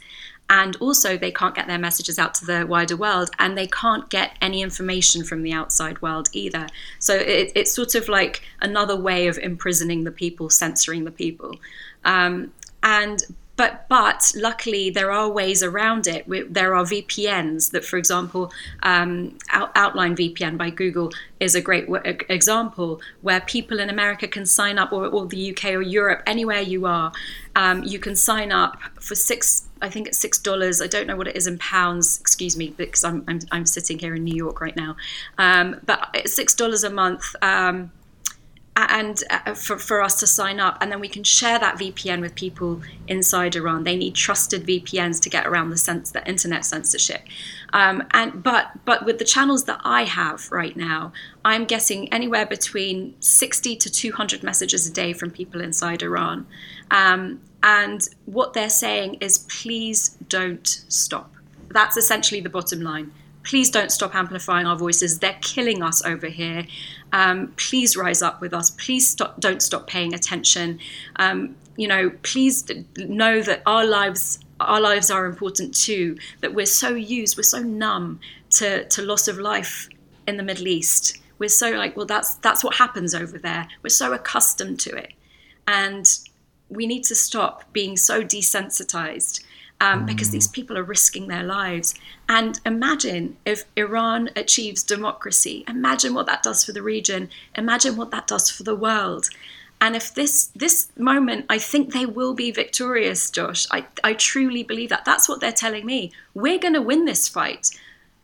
and 0.51 0.75
also 0.75 1.17
they 1.17 1.31
can't 1.31 1.55
get 1.55 1.65
their 1.65 1.79
messages 1.79 2.19
out 2.19 2.35
to 2.35 2.45
the 2.45 2.67
wider 2.67 2.95
world, 2.95 3.31
and 3.39 3.57
they 3.57 3.67
can't 3.67 4.07
get 4.11 4.37
any 4.39 4.61
information 4.61 5.23
from 5.23 5.41
the 5.41 5.51
outside 5.51 5.99
world 6.01 6.29
either. 6.33 6.67
So 6.99 7.15
it, 7.15 7.51
it's 7.55 7.71
sort 7.71 7.95
of 7.95 8.07
like 8.07 8.43
another 8.61 8.95
way 8.95 9.27
of 9.27 9.39
imprisoning 9.39 10.03
the 10.03 10.11
people, 10.11 10.51
censoring 10.51 11.05
the 11.05 11.11
people. 11.11 11.55
Um, 12.05 12.53
and 12.83 13.23
but 13.57 13.89
but 13.89 14.31
luckily 14.35 14.89
there 14.91 15.11
are 15.11 15.29
ways 15.29 15.61
around 15.63 16.07
it. 16.07 16.27
We, 16.27 16.43
there 16.43 16.75
are 16.75 16.85
VPNs 16.85 17.71
that, 17.71 17.83
for 17.83 17.97
example, 17.97 18.51
um, 18.83 19.37
Out, 19.51 19.71
Outline 19.75 20.15
VPN 20.15 20.57
by 20.57 20.69
Google 20.69 21.11
is 21.39 21.55
a 21.55 21.61
great 21.61 21.87
w- 21.87 22.17
example 22.29 23.01
where 23.21 23.41
people 23.41 23.79
in 23.79 23.89
America 23.89 24.27
can 24.27 24.45
sign 24.45 24.77
up, 24.77 24.93
or, 24.93 25.07
or 25.07 25.25
the 25.25 25.51
UK 25.51 25.71
or 25.71 25.81
Europe, 25.81 26.21
anywhere 26.27 26.61
you 26.61 26.85
are, 26.85 27.11
um, 27.55 27.83
you 27.83 27.99
can 27.99 28.15
sign 28.15 28.51
up 28.51 28.79
for 29.01 29.15
six. 29.15 29.63
I 29.81 29.89
think 29.89 30.07
it's 30.07 30.17
six 30.19 30.37
dollars. 30.37 30.81
I 30.81 30.87
don't 30.87 31.07
know 31.07 31.15
what 31.15 31.27
it 31.27 31.35
is 31.35 31.47
in 31.47 31.57
pounds. 31.57 32.19
Excuse 32.21 32.55
me, 32.55 32.73
because 32.77 33.03
I'm 33.03 33.23
I'm, 33.27 33.39
I'm 33.51 33.65
sitting 33.65 33.97
here 33.97 34.15
in 34.15 34.23
New 34.23 34.35
York 34.35 34.61
right 34.61 34.75
now. 34.75 34.95
Um, 35.39 35.81
but 35.85 36.09
it's 36.13 36.33
six 36.33 36.53
dollars 36.53 36.83
a 36.83 36.91
month. 36.91 37.35
Um, 37.41 37.91
and 38.89 39.23
uh, 39.29 39.53
for, 39.53 39.77
for 39.77 40.01
us 40.01 40.19
to 40.19 40.27
sign 40.27 40.59
up 40.59 40.77
and 40.81 40.91
then 40.91 40.99
we 40.99 41.07
can 41.07 41.23
share 41.23 41.57
that 41.57 41.77
vpn 41.77 42.21
with 42.21 42.35
people 42.35 42.81
inside 43.07 43.55
iran. 43.55 43.83
They 43.83 43.95
need 43.95 44.13
trusted 44.13 44.65
vpns 44.65 45.21
to 45.21 45.29
get 45.29 45.47
around 45.47 45.71
the 45.71 45.77
sense 45.77 46.11
the 46.11 46.27
internet 46.27 46.65
censorship. 46.65 47.23
Um, 47.73 48.03
and 48.11 48.43
but 48.43 48.71
but 48.85 49.05
with 49.05 49.19
the 49.19 49.25
channels 49.25 49.65
that 49.65 49.81
i 49.83 50.03
have 50.03 50.49
right 50.51 50.77
now 50.77 51.11
i'm 51.43 51.65
getting 51.65 52.11
anywhere 52.13 52.45
between 52.45 53.13
60 53.19 53.75
to 53.75 53.89
200 53.89 54.43
messages 54.43 54.87
a 54.87 54.93
day 54.93 55.13
from 55.13 55.31
people 55.31 55.61
inside 55.61 56.01
iran. 56.01 56.45
Um, 56.91 57.41
and 57.63 58.07
what 58.25 58.53
they're 58.53 58.69
saying 58.69 59.15
is 59.15 59.39
please 59.39 60.09
don't 60.29 60.67
stop. 60.87 61.33
That's 61.69 61.97
essentially 61.97 62.41
the 62.41 62.49
bottom 62.49 62.81
line 62.81 63.11
please 63.47 63.69
don't 63.69 63.91
stop 63.91 64.13
amplifying 64.13 64.67
our 64.67 64.75
voices. 64.75 65.19
They're 65.19 65.39
killing 65.41 65.81
us 65.81 66.03
over 66.03 66.27
here. 66.27 66.67
Um, 67.13 67.53
please 67.55 67.95
rise 67.95 68.21
up 68.21 68.41
with 68.41 68.53
us. 68.53 68.71
Please 68.71 69.07
stop, 69.07 69.39
don't 69.39 69.61
stop 69.61 69.87
paying 69.87 70.13
attention. 70.13 70.79
Um, 71.15 71.55
you 71.77 71.87
know, 71.87 72.11
please 72.23 72.69
know 72.97 73.41
that 73.41 73.63
our 73.65 73.85
lives 73.85 74.39
our 74.59 74.81
lives 74.81 75.11
are 75.11 75.25
important 75.25 75.75
too. 75.75 76.17
That 76.41 76.53
we're 76.53 76.65
so 76.65 76.89
used, 76.89 77.37
we're 77.37 77.43
so 77.43 77.61
numb 77.61 78.19
to 78.51 78.85
to 78.89 79.01
loss 79.01 79.27
of 79.27 79.37
life 79.37 79.87
in 80.27 80.35
the 80.35 80.43
Middle 80.43 80.67
East. 80.67 81.17
We're 81.39 81.47
so 81.49 81.71
like, 81.71 81.95
well, 81.95 82.07
that's 82.07 82.35
that's 82.37 82.63
what 82.63 82.75
happens 82.75 83.13
over 83.13 83.37
there. 83.37 83.67
We're 83.83 83.89
so 83.89 84.13
accustomed 84.13 84.79
to 84.81 84.95
it, 84.95 85.13
and 85.67 86.05
we 86.69 86.87
need 86.87 87.03
to 87.05 87.15
stop 87.15 87.71
being 87.71 87.95
so 87.95 88.23
desensitized 88.23 89.43
um, 89.79 90.05
because 90.05 90.31
these 90.31 90.47
people 90.47 90.77
are 90.77 90.83
risking 90.83 91.27
their 91.27 91.43
lives. 91.43 91.93
And 92.27 92.59
imagine 92.65 93.37
if 93.45 93.65
Iran 93.75 94.29
achieves 94.35 94.83
democracy. 94.83 95.63
Imagine 95.67 96.13
what 96.13 96.25
that 96.25 96.43
does 96.43 96.63
for 96.63 96.71
the 96.71 96.81
region. 96.81 97.29
Imagine 97.55 97.95
what 97.95 98.11
that 98.11 98.27
does 98.27 98.49
for 98.49 98.63
the 98.63 98.75
world. 98.75 99.29
And 99.79 99.95
if 99.95 100.13
this 100.13 100.47
this 100.55 100.87
moment, 100.97 101.45
I 101.49 101.59
think 101.59 101.93
they 101.93 102.05
will 102.07 102.33
be 102.33 102.49
victorious, 102.49 103.29
Josh. 103.29 103.67
I, 103.69 103.85
I 104.03 104.13
truly 104.13 104.63
believe 104.63 104.89
that. 104.89 105.05
That's 105.05 105.29
what 105.29 105.39
they're 105.39 105.51
telling 105.51 105.85
me. 105.85 106.11
We're 106.33 106.57
going 106.57 106.73
to 106.73 106.81
win 106.81 107.05
this 107.05 107.27
fight, 107.27 107.69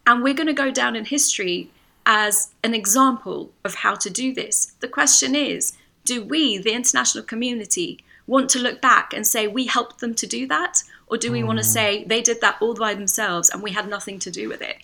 and 0.07 0.23
we're 0.23 0.33
going 0.33 0.47
to 0.47 0.53
go 0.53 0.71
down 0.71 0.95
in 0.95 1.05
history 1.05 1.69
as 2.07 2.53
an 2.63 2.73
example 2.73 3.51
of 3.63 3.75
how 3.75 3.93
to 3.95 4.09
do 4.09 4.33
this. 4.33 4.73
The 4.79 4.87
question 4.87 5.35
is, 5.35 5.73
do 6.05 6.23
we, 6.23 6.57
the 6.57 6.73
international 6.73 7.23
community, 7.23 7.99
want 8.25 8.49
to 8.49 8.59
look 8.59 8.81
back 8.81 9.13
and 9.13 9.25
say 9.27 9.47
we 9.47 9.67
helped 9.67 9.99
them 9.99 10.15
to 10.15 10.25
do 10.25 10.47
that? 10.47 10.81
Or 11.13 11.17
do 11.17 11.31
we 11.31 11.41
mm. 11.41 11.45
want 11.45 11.59
to 11.59 11.63
say 11.63 12.03
they 12.05 12.23
did 12.23 12.41
that 12.41 12.57
all 12.59 12.73
by 12.73 12.95
themselves 12.95 13.51
and 13.51 13.61
we 13.61 13.69
had 13.69 13.87
nothing 13.87 14.17
to 14.17 14.31
do 14.31 14.49
with 14.49 14.63
it? 14.63 14.77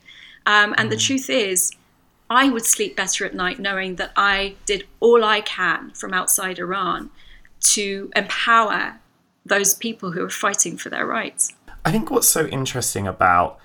Um, 0.46 0.76
and 0.78 0.88
mm. 0.88 0.92
the 0.92 0.98
truth 0.98 1.28
is, 1.28 1.72
I 2.30 2.50
would 2.50 2.68
sleep 2.68 2.96
better 2.96 3.26
at 3.26 3.34
night 3.34 3.58
knowing 3.58 3.96
that 3.96 4.12
I 4.16 4.54
did 4.68 4.86
all 5.00 5.24
I 5.24 5.42
can 5.42 5.90
from 5.96 6.14
outside 6.14 6.60
Iran 6.60 7.10
to 7.72 8.12
empower 8.16 9.00
those 9.44 9.74
people 9.74 10.12
who 10.12 10.24
are 10.24 10.30
fighting 10.30 10.78
for 10.78 10.90
their 10.90 11.08
rights. 11.08 11.52
I 11.84 11.92
think 11.92 12.12
what's 12.12 12.30
so 12.30 12.46
interesting 12.46 13.08
about 13.08 13.58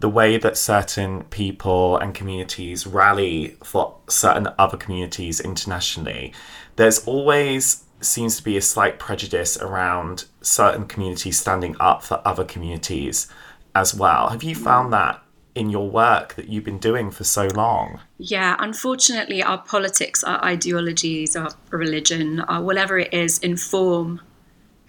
the 0.00 0.08
way 0.08 0.38
that 0.38 0.56
certain 0.56 1.24
people 1.24 1.98
and 1.98 2.14
communities 2.14 2.86
rally 2.86 3.58
for 3.62 3.94
certain 4.08 4.48
other 4.58 4.78
communities 4.78 5.38
internationally, 5.38 6.32
there's 6.76 7.04
always 7.04 7.84
seems 8.00 8.36
to 8.36 8.42
be 8.42 8.56
a 8.56 8.62
slight 8.62 8.98
prejudice 8.98 9.56
around 9.56 10.26
certain 10.40 10.86
communities 10.86 11.38
standing 11.38 11.76
up 11.80 12.02
for 12.02 12.20
other 12.24 12.44
communities 12.44 13.28
as 13.74 13.94
well. 13.94 14.28
Have 14.28 14.42
you 14.42 14.56
mm. 14.56 14.62
found 14.62 14.92
that 14.92 15.22
in 15.54 15.70
your 15.70 15.88
work 15.88 16.34
that 16.34 16.48
you've 16.48 16.64
been 16.64 16.78
doing 16.78 17.10
for 17.10 17.24
so 17.24 17.46
long? 17.48 17.98
Yeah, 18.18 18.56
unfortunately, 18.58 19.42
our 19.42 19.58
politics, 19.58 20.22
our 20.22 20.42
ideologies, 20.44 21.34
our 21.34 21.50
religion, 21.70 22.40
our 22.40 22.62
whatever 22.62 22.98
it 22.98 23.12
is, 23.12 23.38
inform 23.38 24.20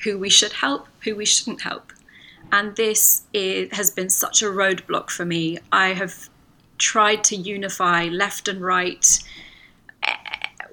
who 0.04 0.20
we 0.20 0.30
should 0.30 0.54
help, 0.54 0.88
who 1.04 1.16
we 1.16 1.26
shouldn't 1.26 1.62
help. 1.62 1.94
And 2.52 2.76
this 2.76 3.24
is, 3.34 3.72
has 3.72 3.90
been 3.90 4.10
such 4.10 4.42
a 4.42 4.46
roadblock 4.46 5.10
for 5.10 5.26
me. 5.26 5.60
I 5.72 5.90
have 5.90 6.30
tried 6.78 7.24
to 7.26 7.36
unify 7.36 8.06
left 8.06 8.48
and 8.48 8.62
right, 8.62 9.20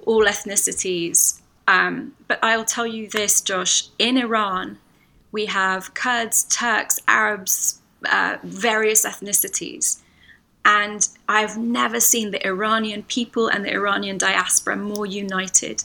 all 0.07 0.25
ethnicities, 0.25 1.41
um, 1.67 2.15
but 2.29 2.39
I'll 2.43 2.65
tell 2.65 2.87
you 2.87 3.09
this, 3.09 3.41
Josh 3.41 3.89
in 3.99 4.17
Iran, 4.17 4.79
we 5.33 5.47
have 5.47 5.95
Kurds, 5.95 6.45
Turks, 6.45 7.01
Arabs, 7.09 7.81
uh, 8.11 8.39
various 8.43 9.05
ethnicities. 9.05 10.01
And 10.65 11.07
I've 11.29 11.59
never 11.59 12.01
seen 12.01 12.31
the 12.31 12.47
Iranian 12.47 13.03
people 13.03 13.49
and 13.49 13.65
the 13.65 13.73
Iranian 13.73 14.17
diaspora 14.17 14.77
more 14.77 15.07
united. 15.07 15.83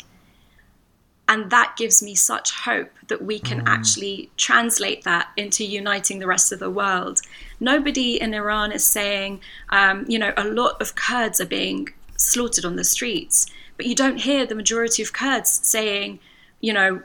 And 1.28 1.52
that 1.52 1.76
gives 1.78 2.02
me 2.02 2.16
such 2.16 2.52
hope 2.52 2.92
that 3.08 3.22
we 3.22 3.40
can 3.40 3.62
mm. 3.62 3.68
actually 3.68 4.32
translate 4.38 5.04
that 5.04 5.30
into 5.38 5.64
uniting 5.66 6.20
the 6.20 6.28
rest 6.28 6.52
of 6.52 6.60
the 6.60 6.72
world. 6.72 7.22
Nobody 7.60 8.20
in 8.20 8.34
Iran 8.34 8.72
is 8.72 8.86
saying, 8.86 9.42
um, 9.70 10.06
you 10.08 10.18
know, 10.18 10.34
a 10.38 10.46
lot 10.46 10.82
of 10.82 10.96
Kurds 10.96 11.40
are 11.40 11.46
being 11.46 11.90
slaughtered 12.18 12.66
on 12.66 12.78
the 12.78 12.84
streets. 12.84 13.46
But 13.80 13.86
you 13.86 13.96
don't 13.96 14.18
hear 14.18 14.46
the 14.46 14.56
majority 14.56 15.02
of 15.02 15.14
Kurds 15.14 15.66
saying, 15.66 16.20
you 16.60 16.74
know, 16.74 17.02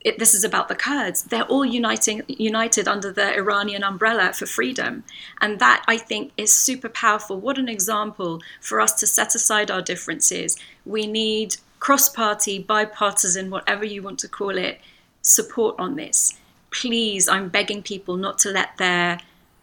it, 0.00 0.18
this 0.18 0.32
is 0.32 0.44
about 0.44 0.68
the 0.68 0.74
Kurds. 0.74 1.24
They're 1.24 1.42
all 1.42 1.66
uniting, 1.66 2.22
united 2.26 2.88
under 2.88 3.12
the 3.12 3.36
Iranian 3.36 3.84
umbrella 3.84 4.32
for 4.32 4.46
freedom. 4.46 5.04
And 5.42 5.58
that, 5.58 5.84
I 5.86 5.98
think, 5.98 6.32
is 6.38 6.54
super 6.56 6.88
powerful. 6.88 7.38
What 7.38 7.58
an 7.58 7.68
example 7.68 8.40
for 8.62 8.80
us 8.80 8.94
to 8.94 9.06
set 9.06 9.34
aside 9.34 9.70
our 9.70 9.82
differences. 9.82 10.56
We 10.86 11.06
need 11.06 11.56
cross 11.80 12.08
party, 12.08 12.60
bipartisan, 12.60 13.50
whatever 13.50 13.84
you 13.84 14.02
want 14.02 14.18
to 14.20 14.28
call 14.28 14.56
it, 14.56 14.80
support 15.20 15.74
on 15.78 15.96
this. 15.96 16.38
Please, 16.70 17.28
I'm 17.28 17.50
begging 17.50 17.82
people 17.82 18.16
not 18.16 18.38
to 18.38 18.50
let 18.50 18.78
their 18.78 19.20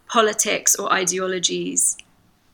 politics 0.07 0.75
or 0.75 0.93
ideologies 0.93 1.97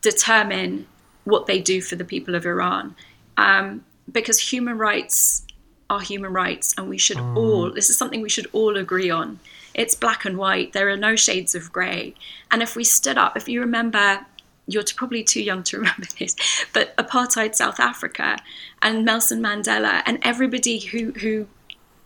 determine 0.02 0.88
what 1.26 1.48
they 1.48 1.60
do 1.60 1.82
for 1.82 1.98
the 1.98 2.06
people 2.06 2.34
of 2.34 2.46
Iran. 2.46 2.96
Um, 3.36 3.84
because 4.12 4.40
human 4.40 4.78
rights 4.78 5.46
are 5.90 6.02
human 6.02 6.32
rights, 6.32 6.76
and 6.78 6.88
we 6.88 6.98
should 6.98 7.18
mm. 7.18 7.36
all, 7.36 7.72
this 7.72 7.90
is 7.90 7.98
something 7.98 8.22
we 8.22 8.30
should 8.30 8.48
all 8.54 8.78
agree 8.78 9.10
on. 9.10 9.40
It's 9.74 9.96
black 9.96 10.26
and 10.26 10.38
white, 10.38 10.74
there 10.74 10.90
are 10.90 10.98
no 10.98 11.16
shades 11.16 11.56
of 11.56 11.72
grey. 11.72 12.14
And 12.52 12.62
if 12.62 12.76
we 12.76 12.84
stood 12.84 13.18
up, 13.18 13.36
if 13.36 13.48
you 13.50 13.60
remember, 13.60 14.26
you're 14.68 14.84
probably 14.96 15.24
too 15.24 15.42
young 15.42 15.64
to 15.64 15.78
remember 15.80 16.08
this, 16.20 16.36
but 16.74 16.96
apartheid 16.98 17.56
South 17.56 17.80
Africa 17.80 18.38
and 18.82 19.04
Nelson 19.04 19.42
Mandela 19.42 20.04
and 20.06 20.20
everybody 20.22 20.80
who, 20.80 21.12
who 21.14 21.48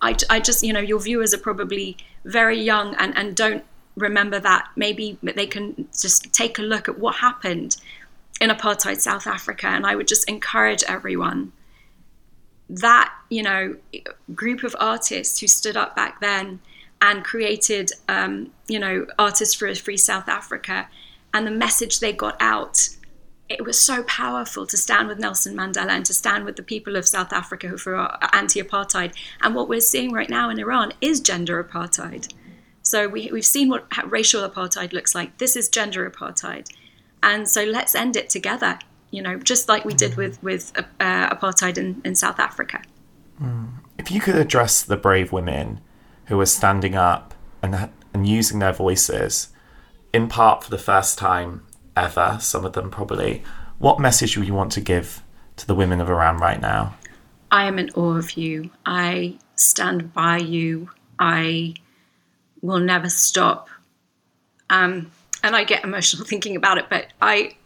I, 0.01 0.15
I 0.29 0.39
just, 0.39 0.63
you 0.63 0.74
know, 0.74 0.79
your 0.79 1.00
viewers 1.00 1.33
are 1.33 1.39
probably 1.39 1.98
very 2.25 2.60
young 2.62 2.95
and, 2.95 3.17
and 3.17 3.36
don't 3.36 3.63
remember 3.95 4.39
that. 4.39 4.69
Maybe 4.75 5.17
they 5.22 5.48
can 5.48 5.88
just 6.00 6.33
take 6.33 6.57
a 6.57 6.62
look 6.62 6.88
at 6.88 7.00
what 7.00 7.15
happened 7.15 7.77
in 8.41 8.50
apartheid 8.50 9.00
South 9.00 9.27
Africa. 9.27 9.67
And 9.67 9.86
I 9.86 9.95
would 9.95 10.07
just 10.07 10.29
encourage 10.29 10.83
everyone 10.88 11.51
that, 12.70 13.13
you 13.29 13.43
know, 13.43 13.75
group 14.34 14.63
of 14.63 14.75
artists 14.79 15.39
who 15.39 15.48
stood 15.48 15.77
up 15.77 15.96
back 15.96 16.22
then 16.22 16.60
and 17.01 17.24
created, 17.24 17.91
um, 18.08 18.51
you 18.67 18.79
know, 18.79 19.05
Artists 19.20 19.53
for 19.53 19.67
a 19.67 19.75
Free 19.75 19.98
South 19.98 20.29
Africa 20.29 20.88
and 21.34 21.46
the 21.46 21.51
message 21.51 22.00
they 22.00 22.13
got 22.13 22.38
out 22.39 22.89
it 23.50 23.65
was 23.65 23.79
so 23.79 24.03
powerful 24.03 24.65
to 24.65 24.77
stand 24.77 25.08
with 25.08 25.20
Nelson 25.20 25.55
Mandela 25.55 25.89
and 25.89 26.05
to 26.05 26.13
stand 26.13 26.46
with 26.46 26.55
the 26.55 26.63
people 26.63 26.96
of 26.96 27.08
South 27.08 27.34
Africa 27.34 27.67
who 27.67 27.91
are 27.91 28.17
anti-apartheid. 28.32 29.13
And 29.41 29.53
what 29.53 29.70
we're 29.70 29.82
seeing 29.82 30.12
right 30.12 30.29
now 30.29 30.50
in 30.50 30.60
Iran 30.60 30.93
is 31.01 31.20
gender 31.20 31.63
apartheid. 31.63 32.34
So 32.82 33.08
we, 33.08 33.29
we've 33.32 33.46
seen 33.46 33.70
what 33.70 33.86
racial 34.10 34.48
apartheid 34.48 34.91
looks 34.91 35.13
like. 35.13 35.38
This 35.38 35.55
is 35.55 35.70
gender 35.70 36.10
apartheid, 36.10 36.67
and 37.22 37.48
so 37.48 37.63
let's 37.63 37.96
end 37.96 38.15
it 38.15 38.29
together. 38.29 38.79
You 39.13 39.22
know, 39.22 39.38
just 39.38 39.70
like 39.70 39.86
we 39.86 39.93
did 39.93 40.17
with 40.17 40.41
with 40.41 40.74
uh, 40.75 41.29
apartheid 41.29 41.77
in, 41.77 42.01
in 42.03 42.15
South 42.15 42.39
Africa. 42.39 42.82
Hmm. 43.38 43.65
If 44.00 44.10
you 44.10 44.20
could 44.20 44.36
address 44.36 44.82
the 44.82 44.98
brave 44.98 45.32
women 45.32 45.82
who 46.25 46.39
are 46.41 46.48
standing 46.48 46.96
up 46.96 47.36
and 47.62 47.91
and 48.12 48.27
using 48.27 48.58
their 48.58 48.74
voices, 48.74 49.50
in 50.12 50.27
part 50.27 50.63
for 50.63 50.72
the 50.72 50.79
first 50.79 51.20
time 51.20 51.63
ever, 51.96 52.38
some 52.41 52.65
of 52.65 52.74
them 52.74 52.89
probably. 52.89 53.43
What 53.77 54.00
message 54.00 54.36
would 54.36 54.48
you 54.48 54.55
want 54.55 54.72
to 54.72 54.82
give 54.82 55.22
to 55.58 55.67
the 55.67 55.75
women 55.75 56.01
of 56.01 56.10
Iran 56.10 56.38
right 56.38 56.60
now? 56.60 56.96
I 57.51 57.67
am 57.67 57.77
in 57.77 57.91
awe 57.91 58.17
of 58.17 58.32
you. 58.32 58.72
I 58.84 59.38
stand 59.55 60.12
by 60.12 60.38
you. 60.38 60.89
I 61.20 61.75
will 62.63 62.79
never 62.79 63.10
stop. 63.10 63.70
Um, 64.72 65.12
and 65.43 65.55
I 65.55 65.65
get 65.65 65.84
emotional 65.84 66.25
thinking 66.32 66.55
about 66.55 66.79
it, 66.79 66.86
but 66.89 67.08
I, 67.22 67.58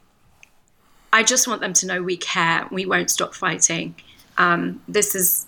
I 1.13 1.23
just 1.23 1.47
want 1.47 1.61
them 1.61 1.73
to 1.73 1.87
know 1.87 2.01
we 2.01 2.17
care. 2.17 2.67
We 2.71 2.85
won't 2.85 3.09
stop 3.09 3.33
fighting. 3.33 3.95
Um, 4.37 4.81
this 4.87 5.15
is 5.15 5.47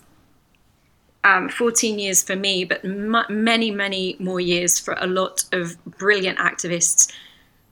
um, 1.24 1.48
14 1.48 1.98
years 1.98 2.22
for 2.22 2.36
me, 2.36 2.64
but 2.64 2.84
m- 2.84 3.24
many, 3.28 3.70
many 3.70 4.16
more 4.18 4.40
years 4.40 4.78
for 4.78 4.96
a 4.98 5.06
lot 5.06 5.44
of 5.52 5.82
brilliant 5.84 6.38
activists 6.38 7.12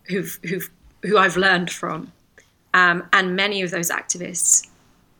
who've 0.04 0.38
who've 0.44 0.70
who 1.02 1.16
I've 1.16 1.36
learned 1.36 1.70
from. 1.70 2.12
Um, 2.74 3.04
and 3.12 3.34
many 3.34 3.62
of 3.62 3.70
those 3.70 3.90
activists 3.90 4.68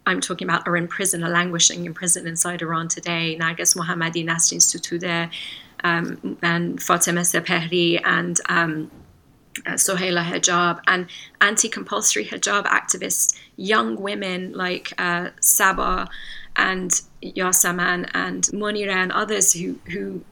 I'm 0.06 0.20
talking 0.20 0.48
about 0.48 0.66
are 0.66 0.76
in 0.76 0.88
prison, 0.88 1.22
are 1.22 1.30
languishing 1.30 1.84
in 1.84 1.94
prison 1.94 2.26
inside 2.26 2.62
Iran 2.62 2.88
today. 2.88 3.36
Narges 3.40 3.76
Mohammadi, 3.76 4.24
Nasrin 4.24 4.58
Sotoudeh, 4.58 5.30
um, 5.84 6.38
and 6.42 6.78
Fatemeh 6.78 7.24
Sepehri, 7.24 8.00
and 8.04 8.40
um, 8.48 8.90
uh, 9.66 9.72
Soheila 9.72 10.24
Hejab, 10.24 10.80
and 10.86 11.06
anti 11.40 11.68
compulsory 11.68 12.24
hijab 12.24 12.64
activists, 12.66 13.38
young 13.56 13.96
women 13.96 14.52
like 14.52 14.92
uh, 14.98 15.30
Sabah 15.40 16.08
and 16.56 16.90
Yasaman 17.22 18.10
and 18.14 18.44
Monira 18.44 18.94
and 18.94 19.12
others 19.12 19.52
who, 19.52 19.78
who 19.90 20.22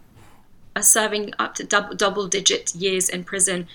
are 0.74 0.82
serving 0.82 1.32
up 1.38 1.54
to 1.54 1.64
double, 1.64 1.94
double 1.94 2.26
digit 2.26 2.74
years 2.74 3.08
in 3.08 3.24
prison 3.24 3.66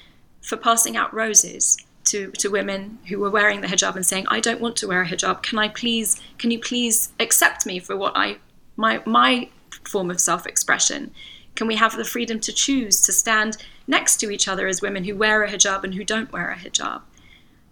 for 0.42 0.58
passing 0.58 0.98
out 0.98 1.14
roses 1.14 1.78
to, 2.06 2.32
to 2.32 2.50
women 2.50 3.00
who 3.08 3.20
were 3.20 3.30
wearing 3.30 3.62
the 3.62 3.68
hijab 3.68 3.96
and 3.96 4.06
saying, 4.06 4.26
I 4.28 4.40
don't 4.40 4.60
want 4.60 4.76
to 4.78 4.88
wear 4.88 5.02
a 5.02 5.08
hijab. 5.08 5.44
Can 5.44 5.60
I 5.60 5.70
please, 5.70 6.22
can 6.38 6.52
you 6.52 6.60
please 6.60 7.12
accept 7.20 7.66
me 7.66 7.80
for 7.80 7.96
what 7.96 8.14
I, 8.16 8.38
my, 8.76 9.02
my 9.06 9.50
form 9.88 10.12
of 10.12 10.20
self 10.20 10.46
expression? 10.46 11.12
Can 11.56 11.68
we 11.68 11.76
have 11.76 11.96
the 11.96 12.06
freedom 12.06 12.40
to 12.42 12.54
choose 12.54 13.02
to 13.02 13.12
stand 13.12 13.58
next 13.88 14.18
to 14.18 14.32
each 14.32 14.48
other 14.48 14.68
as 14.68 14.82
women 14.82 15.04
who 15.04 15.16
wear 15.16 15.44
a 15.44 15.50
hijab 15.50 15.84
and 15.84 15.94
who 15.94 16.04
don't 16.04 16.32
wear 16.32 16.50
a 16.50 16.56
hijab? 16.56 17.02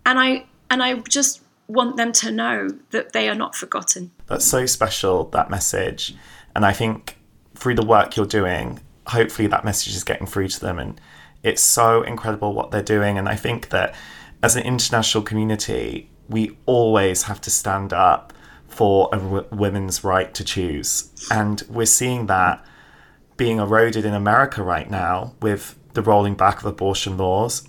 And 0.06 0.20
I, 0.20 0.46
and 0.70 0.84
I 0.84 0.96
just 0.96 1.42
want 1.68 1.98
them 1.98 2.12
to 2.12 2.32
know 2.32 2.70
that 2.92 3.14
they 3.14 3.30
are 3.30 3.36
not 3.36 3.56
forgotten. 3.56 4.12
That's 4.28 4.46
so 4.46 4.66
special, 4.66 5.26
that 5.30 5.50
message. 5.50 6.16
And 6.56 6.66
I 6.66 6.74
think 6.74 7.18
through 7.56 7.76
the 7.76 7.86
work 7.86 8.16
you're 8.16 8.26
doing, 8.26 8.80
hopefully 9.08 9.48
that 9.48 9.64
message 9.64 9.96
is 9.96 10.04
getting 10.04 10.28
through 10.28 10.50
to 10.50 10.60
them 10.60 10.80
and 10.80 11.00
it's 11.44 11.62
so 11.62 12.02
incredible 12.02 12.54
what 12.54 12.72
they're 12.72 12.82
doing. 12.82 13.18
And 13.18 13.30
I 13.30 13.36
think 13.36 13.70
that 13.70 13.96
as 14.44 14.56
an 14.56 14.64
international 14.64 15.24
community, 15.24 16.10
we 16.28 16.58
always 16.66 17.24
have 17.24 17.42
to 17.42 17.50
stand 17.50 17.94
up 17.94 18.34
for 18.68 19.10
a 19.12 19.18
w- 19.18 19.46
women's 19.52 20.04
right 20.04 20.34
to 20.34 20.44
choose. 20.44 21.12
And 21.32 21.64
we're 21.70 21.86
seeing 21.86 22.28
that 22.28 22.64
being 23.40 23.58
eroded 23.58 24.04
in 24.04 24.14
America 24.14 24.62
right 24.62 24.92
now 24.92 25.34
with 25.42 25.80
the 25.94 26.02
rolling 26.02 26.36
back 26.36 26.60
of 26.60 26.66
abortion 26.66 27.18
laws. 27.18 27.66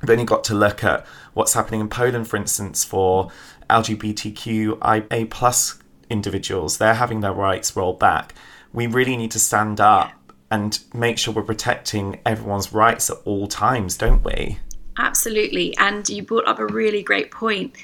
We've 0.00 0.08
only 0.08 0.24
got 0.24 0.44
to 0.44 0.54
look 0.54 0.82
at 0.82 1.06
what's 1.34 1.52
happening 1.52 1.80
in 1.80 1.90
Poland, 1.90 2.26
for 2.26 2.38
instance, 2.38 2.84
for 2.84 3.30
LGBTQIA 3.68 5.28
plus 5.28 5.78
individuals. 6.08 6.78
They're 6.78 6.94
having 6.94 7.20
their 7.20 7.34
rights 7.34 7.76
rolled 7.76 7.98
back. 7.98 8.34
We 8.72 8.86
really 8.86 9.14
need 9.18 9.30
to 9.32 9.38
stand 9.38 9.78
up 9.78 10.10
and 10.50 10.78
make 10.94 11.18
sure 11.18 11.34
we're 11.34 11.42
protecting 11.42 12.18
everyone's 12.24 12.72
rights 12.72 13.10
at 13.10 13.18
all 13.26 13.46
times, 13.46 13.98
don't 13.98 14.24
we? 14.24 14.58
Absolutely. 14.96 15.76
And 15.76 16.08
you 16.08 16.22
brought 16.22 16.48
up 16.48 16.58
a 16.58 16.66
really 16.66 17.02
great 17.02 17.30
point. 17.30 17.76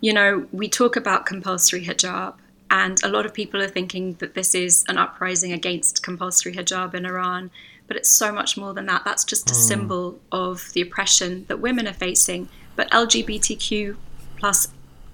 You 0.00 0.12
know, 0.12 0.46
we 0.52 0.68
talk 0.68 0.94
about 0.94 1.26
compulsory 1.26 1.84
hijab, 1.84 2.34
and 2.70 3.02
a 3.02 3.08
lot 3.08 3.26
of 3.26 3.34
people 3.34 3.60
are 3.60 3.68
thinking 3.68 4.14
that 4.14 4.34
this 4.34 4.54
is 4.54 4.84
an 4.88 4.96
uprising 4.96 5.52
against 5.52 6.02
compulsory 6.02 6.54
hijab 6.54 6.94
in 6.94 7.04
Iran. 7.04 7.50
But 7.88 7.96
it's 7.96 8.08
so 8.08 8.30
much 8.30 8.56
more 8.56 8.72
than 8.72 8.86
that. 8.86 9.02
That's 9.04 9.24
just 9.24 9.50
a 9.50 9.54
mm. 9.54 9.56
symbol 9.56 10.20
of 10.30 10.72
the 10.74 10.80
oppression 10.80 11.44
that 11.48 11.58
women 11.58 11.88
are 11.88 11.92
facing. 11.92 12.48
But 12.76 12.88
LGBTQ 12.92 13.96
plus 14.38 14.68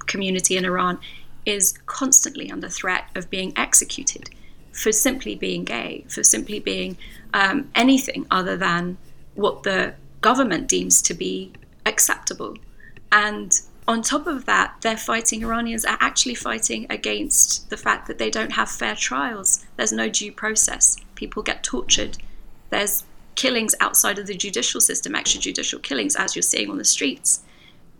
community 0.06 0.58
in 0.58 0.66
Iran 0.66 0.98
is 1.46 1.78
constantly 1.86 2.50
under 2.50 2.68
threat 2.68 3.04
of 3.14 3.30
being 3.30 3.54
executed 3.56 4.28
for 4.72 4.92
simply 4.92 5.34
being 5.34 5.64
gay, 5.64 6.04
for 6.08 6.22
simply 6.22 6.58
being 6.60 6.98
um, 7.32 7.70
anything 7.74 8.26
other 8.30 8.58
than 8.58 8.98
what 9.34 9.62
the 9.62 9.94
government 10.20 10.68
deems 10.68 11.00
to 11.02 11.14
be 11.14 11.52
acceptable. 11.86 12.58
And 13.10 13.58
on 13.88 14.02
top 14.02 14.26
of 14.26 14.46
that, 14.46 14.76
they're 14.80 14.96
fighting, 14.96 15.42
Iranians 15.42 15.84
are 15.84 15.98
actually 16.00 16.34
fighting 16.34 16.86
against 16.90 17.70
the 17.70 17.76
fact 17.76 18.08
that 18.08 18.18
they 18.18 18.30
don't 18.30 18.52
have 18.52 18.68
fair 18.68 18.96
trials. 18.96 19.64
There's 19.76 19.92
no 19.92 20.08
due 20.08 20.32
process. 20.32 20.96
People 21.14 21.42
get 21.42 21.62
tortured. 21.62 22.18
There's 22.70 23.04
killings 23.36 23.74
outside 23.80 24.18
of 24.18 24.26
the 24.26 24.34
judicial 24.34 24.80
system, 24.80 25.12
extrajudicial 25.12 25.82
killings, 25.82 26.16
as 26.16 26.34
you're 26.34 26.42
seeing 26.42 26.70
on 26.70 26.78
the 26.78 26.84
streets. 26.84 27.42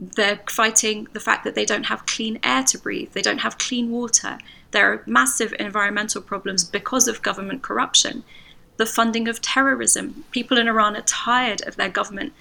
They're 0.01 0.41
fighting 0.49 1.07
the 1.13 1.21
fact 1.21 1.45
that 1.45 1.55
they 1.55 1.65
don't 1.65 1.85
have 1.85 2.07
clean 2.07 2.39
air 2.43 2.65
to 2.65 2.79
breathe, 2.79 3.13
they 3.13 3.23
don't 3.23 3.39
have 3.39 3.59
clean 3.59 3.91
water, 3.91 4.39
there 4.73 4.93
are 4.93 5.03
massive 5.07 5.55
environmental 5.59 6.21
problems 6.21 6.65
because 6.65 7.09
of 7.09 7.23
government 7.23 7.63
corruption. 7.63 8.25
The 8.77 8.85
funding 8.85 9.27
of 9.29 9.41
terrorism. 9.41 10.25
People 10.33 10.59
in 10.59 10.69
Iran 10.69 10.97
are 10.97 11.03
tired 11.03 11.67
of 11.67 11.77
their 11.77 11.89
government 11.89 12.35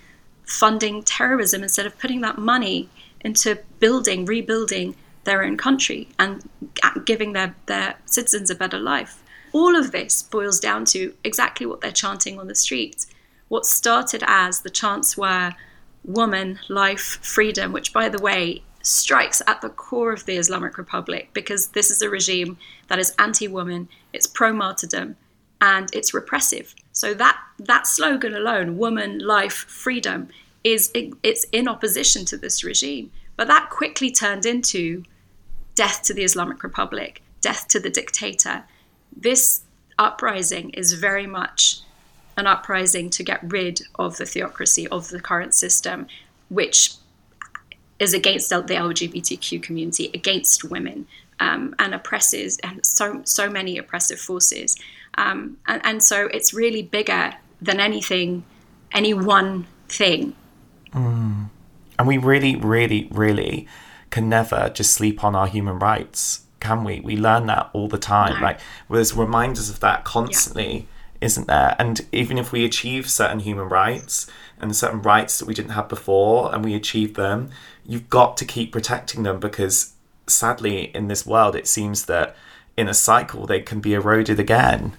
funding 0.43 1.03
terrorism 1.03 1.63
instead 1.63 1.85
of 1.85 1.97
putting 1.97 2.21
that 2.21 2.37
money 2.37 2.89
into 3.21 3.59
building, 3.79 4.25
rebuilding 4.25 4.95
their 5.23 5.43
own 5.43 5.57
country 5.57 6.07
and 6.19 6.47
giving 7.05 7.33
their, 7.33 7.55
their 7.65 7.95
citizens 8.05 8.49
a 8.49 8.55
better 8.55 8.79
life. 8.79 9.23
All 9.53 9.75
of 9.75 9.91
this 9.91 10.21
boils 10.21 10.59
down 10.59 10.85
to 10.85 11.13
exactly 11.23 11.65
what 11.65 11.81
they're 11.81 11.91
chanting 11.91 12.39
on 12.39 12.47
the 12.47 12.55
streets. 12.55 13.07
What 13.47 13.65
started 13.65 14.23
as 14.27 14.61
the 14.61 14.69
chants 14.69 15.17
were 15.17 15.53
woman, 16.03 16.59
life, 16.69 17.19
freedom, 17.21 17.71
which, 17.71 17.93
by 17.93 18.09
the 18.09 18.21
way, 18.21 18.63
strikes 18.83 19.41
at 19.47 19.61
the 19.61 19.69
core 19.69 20.13
of 20.13 20.25
the 20.25 20.37
Islamic 20.37 20.77
Republic 20.77 21.29
because 21.33 21.69
this 21.69 21.89
is 21.89 22.01
a 22.01 22.09
regime 22.09 22.57
that 22.87 22.99
is 22.99 23.15
anti-woman, 23.17 23.89
it's 24.13 24.27
pro-martyrdom, 24.27 25.15
and 25.59 25.89
it's 25.93 26.13
repressive. 26.13 26.75
So 26.91 27.13
that 27.15 27.37
that 27.57 27.87
slogan 27.87 28.35
alone, 28.35 28.77
woman, 28.77 29.19
life, 29.19 29.53
freedom, 29.53 30.29
is 30.65 30.91
it's 31.21 31.45
in 31.51 31.67
opposition 31.67 32.25
to 32.25 32.37
this 32.37 32.63
regime. 32.63 33.11
But 33.37 33.47
that 33.47 33.69
quickly 33.69 34.11
turned 34.11 34.45
into 34.45 35.03
death 35.75 36.01
to 36.03 36.13
the 36.13 36.23
Islamic 36.23 36.63
Republic, 36.63 37.21
death 37.39 37.67
to 37.69 37.79
the 37.79 37.89
dictator. 37.89 38.63
This 39.15 39.61
uprising 39.99 40.71
is 40.71 40.93
very 40.93 41.27
much 41.27 41.81
an 42.35 42.47
uprising 42.47 43.09
to 43.11 43.23
get 43.23 43.39
rid 43.43 43.81
of 43.95 44.17
the 44.17 44.25
theocracy 44.25 44.87
of 44.87 45.09
the 45.09 45.19
current 45.21 45.53
system, 45.53 46.07
which 46.49 46.95
is 47.99 48.13
against 48.13 48.49
the 48.49 48.55
LGBTQ 48.57 49.61
community, 49.61 50.09
against 50.13 50.63
women, 50.63 51.07
um, 51.39 51.75
and 51.79 51.93
oppresses 51.93 52.57
and 52.63 52.85
so 52.85 53.21
so 53.25 53.49
many 53.49 53.77
oppressive 53.77 54.19
forces. 54.19 54.75
Um, 55.17 55.57
and, 55.67 55.81
and, 55.85 56.03
so 56.03 56.27
it's 56.27 56.53
really 56.53 56.81
bigger 56.81 57.33
than 57.61 57.79
anything, 57.79 58.43
any 58.91 59.13
one 59.13 59.65
thing. 59.87 60.35
Mm. 60.95 61.49
And 61.99 62.07
we 62.07 62.17
really, 62.17 62.55
really, 62.55 63.07
really 63.11 63.67
can 64.09 64.29
never 64.29 64.69
just 64.69 64.93
sleep 64.93 65.23
on 65.23 65.35
our 65.35 65.47
human 65.47 65.79
rights, 65.79 66.45
can 66.59 66.83
we? 66.83 66.99
We 67.01 67.17
learn 67.17 67.47
that 67.47 67.69
all 67.73 67.87
the 67.87 67.97
time. 67.97 68.39
No. 68.39 68.45
Like 68.45 68.59
there's 68.89 69.13
reminders 69.13 69.69
of 69.69 69.79
that 69.81 70.03
constantly, 70.03 70.73
yeah. 70.73 70.81
isn't 71.21 71.47
there? 71.47 71.75
And 71.77 72.05
even 72.11 72.37
if 72.37 72.51
we 72.51 72.65
achieve 72.65 73.09
certain 73.09 73.39
human 73.39 73.67
rights 73.69 74.27
and 74.59 74.75
certain 74.75 75.01
rights 75.01 75.39
that 75.39 75.45
we 75.45 75.53
didn't 75.53 75.71
have 75.71 75.89
before, 75.89 76.53
and 76.53 76.63
we 76.63 76.73
achieve 76.73 77.15
them, 77.15 77.49
you've 77.85 78.09
got 78.09 78.37
to 78.37 78.45
keep 78.45 78.71
protecting 78.71 79.23
them 79.23 79.39
because 79.39 79.93
sadly, 80.27 80.95
in 80.95 81.07
this 81.07 81.25
world, 81.25 81.55
it 81.55 81.67
seems 81.67 82.05
that 82.05 82.35
in 82.77 82.87
a 82.87 82.93
cycle 82.93 83.45
they 83.45 83.61
can 83.61 83.79
be 83.79 83.93
eroded 83.93 84.39
again. 84.39 84.93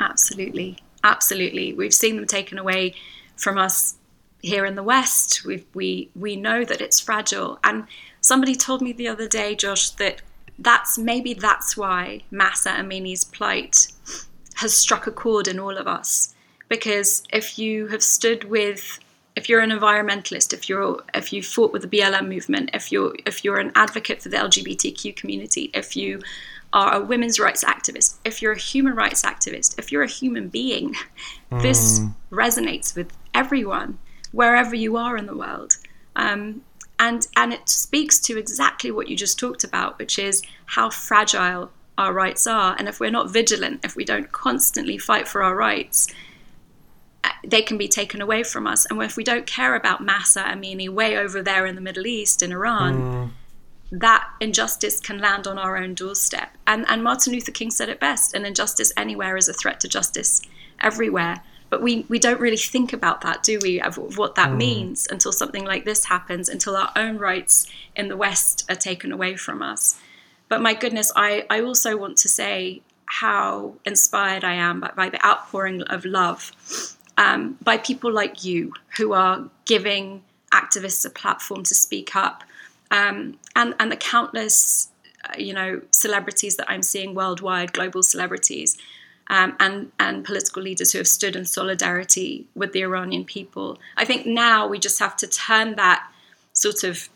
Absolutely, 0.00 0.78
absolutely. 1.04 1.72
We've 1.72 1.94
seen 1.94 2.16
them 2.16 2.26
taken 2.26 2.58
away 2.58 2.94
from 3.40 3.58
us 3.58 3.96
here 4.42 4.64
in 4.64 4.74
the 4.74 4.82
West. 4.82 5.44
we 5.44 5.64
we 5.74 6.10
we 6.14 6.36
know 6.36 6.64
that 6.64 6.80
it's 6.80 7.00
fragile, 7.00 7.58
and 7.64 7.86
somebody 8.20 8.54
told 8.54 8.82
me 8.82 8.92
the 8.92 9.08
other 9.08 9.28
day, 9.28 9.54
Josh, 9.54 9.90
that 9.90 10.22
that's 10.58 10.98
maybe 10.98 11.34
that's 11.34 11.76
why 11.76 12.22
Mahsa 12.30 12.70
Amini's 12.70 13.24
plight 13.24 13.88
has 14.56 14.78
struck 14.78 15.06
a 15.06 15.10
chord 15.10 15.48
in 15.48 15.58
all 15.58 15.76
of 15.76 15.86
us. 15.86 16.34
Because 16.68 17.24
if 17.32 17.58
you 17.58 17.88
have 17.88 18.02
stood 18.02 18.44
with 18.44 19.00
if 19.36 19.48
you're 19.48 19.60
an 19.60 19.70
environmentalist, 19.70 20.52
if 20.52 20.68
you're 20.68 21.02
if 21.14 21.32
you 21.32 21.42
fought 21.42 21.72
with 21.72 21.82
the 21.82 21.88
BLM 21.88 22.28
movement, 22.28 22.70
if 22.74 22.92
you're 22.92 23.14
if 23.26 23.44
you're 23.44 23.58
an 23.58 23.72
advocate 23.74 24.22
for 24.22 24.28
the 24.28 24.36
LGBTQ 24.36 25.16
community, 25.16 25.70
if 25.74 25.96
you 25.96 26.20
are 26.72 26.94
a 26.94 27.00
women's 27.00 27.40
rights 27.40 27.64
activist, 27.64 28.16
if 28.24 28.40
you're 28.40 28.52
a 28.52 28.58
human 28.58 28.94
rights 28.94 29.22
activist, 29.22 29.78
if 29.78 29.90
you're 29.90 30.02
a 30.02 30.08
human 30.08 30.48
being, 30.48 30.94
mm. 31.50 31.62
this 31.62 32.00
resonates 32.30 32.94
with 32.94 33.10
everyone 33.34 33.98
wherever 34.32 34.74
you 34.74 34.96
are 34.96 35.16
in 35.16 35.26
the 35.26 35.36
world. 35.36 35.76
Um, 36.16 36.62
and 36.98 37.26
and 37.36 37.52
it 37.52 37.68
speaks 37.68 38.18
to 38.20 38.38
exactly 38.38 38.90
what 38.90 39.08
you 39.08 39.16
just 39.16 39.38
talked 39.38 39.64
about, 39.64 39.98
which 39.98 40.18
is 40.18 40.42
how 40.66 40.90
fragile 40.90 41.70
our 41.96 42.12
rights 42.12 42.46
are, 42.46 42.74
and 42.78 42.88
if 42.88 43.00
we're 43.00 43.10
not 43.10 43.30
vigilant, 43.30 43.84
if 43.84 43.94
we 43.94 44.04
don't 44.04 44.32
constantly 44.32 44.96
fight 44.96 45.28
for 45.28 45.42
our 45.42 45.54
rights, 45.54 46.08
they 47.44 47.62
can 47.62 47.76
be 47.76 47.88
taken 47.88 48.20
away 48.20 48.42
from 48.42 48.66
us. 48.66 48.86
And 48.86 49.02
if 49.02 49.16
we 49.16 49.24
don't 49.24 49.46
care 49.46 49.74
about 49.74 50.02
Mahsa 50.02 50.42
Amini 50.42 50.88
way 50.88 51.16
over 51.16 51.42
there 51.42 51.66
in 51.66 51.74
the 51.74 51.80
Middle 51.80 52.06
East, 52.06 52.42
in 52.42 52.52
Iran, 52.52 52.94
mm. 52.94 53.30
that 53.92 54.28
injustice 54.40 55.00
can 55.00 55.18
land 55.18 55.46
on 55.46 55.58
our 55.58 55.76
own 55.76 55.94
doorstep. 55.94 56.56
And, 56.66 56.86
and 56.88 57.02
Martin 57.02 57.32
Luther 57.32 57.52
King 57.52 57.70
said 57.70 57.88
it 57.88 58.00
best 58.00 58.34
an 58.34 58.46
injustice 58.46 58.92
anywhere 58.96 59.36
is 59.36 59.48
a 59.48 59.52
threat 59.52 59.80
to 59.80 59.88
justice 59.88 60.40
everywhere. 60.80 61.42
But 61.70 61.82
we, 61.82 62.04
we 62.08 62.18
don't 62.18 62.40
really 62.40 62.56
think 62.56 62.92
about 62.92 63.20
that, 63.22 63.42
do 63.42 63.58
we, 63.62 63.80
of, 63.80 63.96
what 64.18 64.34
that 64.34 64.50
mm. 64.50 64.56
means 64.56 65.06
until 65.10 65.32
something 65.32 65.64
like 65.64 65.84
this 65.84 66.04
happens, 66.04 66.48
until 66.48 66.76
our 66.76 66.90
own 66.96 67.16
rights 67.16 67.66
in 67.96 68.08
the 68.08 68.16
West 68.16 68.66
are 68.68 68.76
taken 68.76 69.12
away 69.12 69.36
from 69.36 69.62
us. 69.62 69.98
But 70.48 70.60
my 70.60 70.74
goodness, 70.74 71.12
I, 71.14 71.46
I 71.48 71.62
also 71.62 71.96
want 71.96 72.16
to 72.18 72.28
say 72.28 72.82
how 73.06 73.74
inspired 73.86 74.44
I 74.44 74.54
am 74.54 74.80
by, 74.80 74.90
by 74.96 75.08
the 75.10 75.24
outpouring 75.24 75.82
of 75.82 76.04
love 76.04 76.52
um, 77.20 77.58
by 77.62 77.76
people 77.76 78.10
like 78.10 78.44
you 78.44 78.72
who 78.96 79.12
are 79.12 79.48
giving 79.66 80.22
activists 80.52 81.04
a 81.04 81.10
platform 81.10 81.62
to 81.64 81.74
speak 81.74 82.16
up, 82.16 82.42
um, 82.90 83.38
and 83.54 83.74
and 83.78 83.92
the 83.92 83.96
countless 83.96 84.88
uh, 85.24 85.34
you 85.38 85.52
know 85.52 85.82
celebrities 85.90 86.56
that 86.56 86.68
I'm 86.70 86.82
seeing 86.82 87.14
worldwide, 87.14 87.72
global 87.72 88.02
celebrities. 88.02 88.76
Um, 89.30 89.56
and 89.60 89.92
and 89.98 90.24
political 90.24 90.60
leaders 90.62 90.92
who 90.92 90.98
have 90.98 91.08
stood 91.08 91.36
in 91.36 91.44
solidarity 91.44 92.48
with 92.54 92.72
the 92.72 92.82
Iranian 92.82 93.24
people. 93.24 93.78
I 93.96 94.04
think 94.04 94.26
now 94.26 94.66
we 94.66 94.78
just 94.78 94.98
have 94.98 95.16
to 95.18 95.26
turn 95.26 95.76
that 95.76 96.06
sort 96.52 96.84
of 96.84 97.08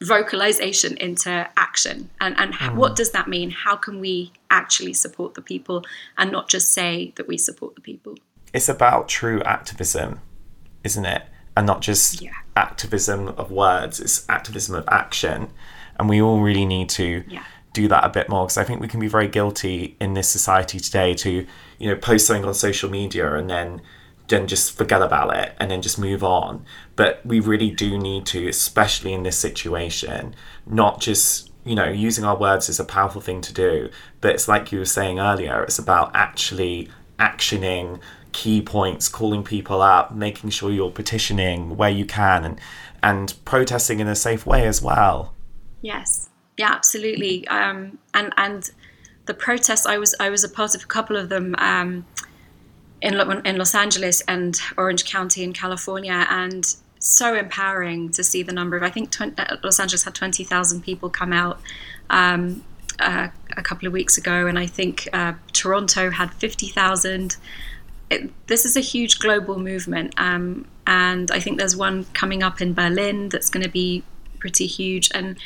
vocalization 0.00 0.96
into 0.98 1.28
action. 1.56 2.08
And, 2.20 2.38
and 2.38 2.54
mm. 2.54 2.76
what 2.76 2.94
does 2.94 3.10
that 3.10 3.26
mean? 3.26 3.50
How 3.50 3.74
can 3.74 3.98
we 3.98 4.32
actually 4.48 4.94
support 4.94 5.34
the 5.34 5.42
people 5.42 5.84
and 6.16 6.30
not 6.30 6.48
just 6.48 6.70
say 6.70 7.12
that 7.16 7.26
we 7.26 7.36
support 7.36 7.74
the 7.74 7.80
people? 7.80 8.14
it's 8.52 8.68
about 8.68 9.08
true 9.08 9.42
activism, 9.42 10.20
isn't 10.84 11.04
it? 11.04 11.22
And 11.56 11.66
not 11.66 11.80
just 11.82 12.22
yeah. 12.22 12.32
activism 12.56 13.28
of 13.28 13.50
words, 13.50 14.00
it's 14.00 14.28
activism 14.28 14.74
of 14.74 14.84
action. 14.88 15.50
And 15.98 16.08
we 16.08 16.22
all 16.22 16.40
really 16.40 16.64
need 16.64 16.88
to 16.90 17.24
yeah. 17.28 17.42
Do 17.78 17.88
that 17.88 18.04
a 18.04 18.08
bit 18.08 18.28
more 18.28 18.44
because 18.44 18.58
I 18.58 18.64
think 18.64 18.80
we 18.80 18.88
can 18.88 19.00
be 19.00 19.08
very 19.08 19.28
guilty 19.28 19.96
in 20.00 20.14
this 20.14 20.28
society 20.28 20.80
today 20.80 21.14
to, 21.14 21.46
you 21.78 21.88
know, 21.88 21.96
post 21.96 22.26
something 22.26 22.44
on 22.44 22.54
social 22.54 22.90
media 22.90 23.34
and 23.34 23.48
then 23.48 23.80
then 24.28 24.46
just 24.46 24.76
forget 24.76 25.00
about 25.00 25.34
it 25.34 25.54
and 25.58 25.70
then 25.70 25.80
just 25.80 25.98
move 25.98 26.22
on. 26.22 26.64
But 26.96 27.24
we 27.24 27.40
really 27.40 27.70
do 27.70 27.96
need 27.96 28.26
to, 28.26 28.46
especially 28.48 29.14
in 29.14 29.22
this 29.22 29.38
situation, 29.38 30.34
not 30.66 31.00
just 31.00 31.50
you 31.64 31.74
know, 31.74 31.88
using 31.88 32.24
our 32.24 32.36
words 32.36 32.70
is 32.70 32.80
a 32.80 32.84
powerful 32.84 33.20
thing 33.20 33.42
to 33.42 33.52
do, 33.52 33.90
but 34.22 34.34
it's 34.34 34.48
like 34.48 34.72
you 34.72 34.78
were 34.78 34.86
saying 34.86 35.18
earlier, 35.20 35.62
it's 35.64 35.78
about 35.78 36.10
actually 36.14 36.88
actioning 37.18 38.00
key 38.32 38.62
points, 38.62 39.06
calling 39.08 39.42
people 39.42 39.82
up, 39.82 40.14
making 40.14 40.48
sure 40.48 40.70
you're 40.70 40.90
petitioning 40.90 41.76
where 41.76 41.90
you 41.90 42.06
can, 42.06 42.44
and 42.44 42.60
and 43.02 43.34
protesting 43.44 44.00
in 44.00 44.08
a 44.08 44.16
safe 44.16 44.46
way 44.46 44.66
as 44.66 44.80
well. 44.80 45.34
Yes, 45.82 46.27
yeah, 46.58 46.72
absolutely. 46.72 47.46
Um, 47.48 47.98
and 48.12 48.32
and 48.36 48.70
the 49.26 49.34
protests, 49.34 49.86
I 49.86 49.96
was 49.96 50.14
I 50.20 50.28
was 50.28 50.44
a 50.44 50.48
part 50.48 50.74
of 50.74 50.82
a 50.82 50.86
couple 50.86 51.16
of 51.16 51.28
them 51.28 51.54
um, 51.58 52.04
in 53.00 53.14
in 53.46 53.56
Los 53.56 53.74
Angeles 53.74 54.20
and 54.22 54.60
Orange 54.76 55.04
County 55.04 55.44
in 55.44 55.52
California, 55.52 56.26
and 56.28 56.76
so 56.98 57.34
empowering 57.34 58.10
to 58.10 58.24
see 58.24 58.42
the 58.42 58.52
number 58.52 58.76
of. 58.76 58.82
I 58.82 58.90
think 58.90 59.12
20, 59.12 59.40
uh, 59.40 59.56
Los 59.62 59.78
Angeles 59.78 60.02
had 60.02 60.14
twenty 60.14 60.44
thousand 60.44 60.82
people 60.82 61.08
come 61.08 61.32
out. 61.32 61.60
Um, 62.10 62.64
uh, 63.00 63.28
a 63.56 63.62
couple 63.62 63.86
of 63.86 63.92
weeks 63.92 64.18
ago, 64.18 64.48
and 64.48 64.58
I 64.58 64.66
think 64.66 65.08
uh, 65.12 65.34
Toronto 65.52 66.10
had 66.10 66.34
50,000 66.34 67.36
this 68.46 68.64
is 68.64 68.76
a 68.76 68.80
huge 68.80 69.18
global 69.18 69.58
movement, 69.58 70.14
um, 70.16 70.66
and 70.86 71.30
I 71.30 71.40
think 71.40 71.58
there's 71.58 71.76
one 71.76 72.06
coming 72.14 72.42
up 72.42 72.60
in 72.60 72.72
Berlin 72.74 73.28
that's 73.28 73.50
going 73.50 73.62
to 73.62 73.70
be 73.70 74.02
pretty 74.38 74.66
huge. 74.66 75.10
And 75.14 75.36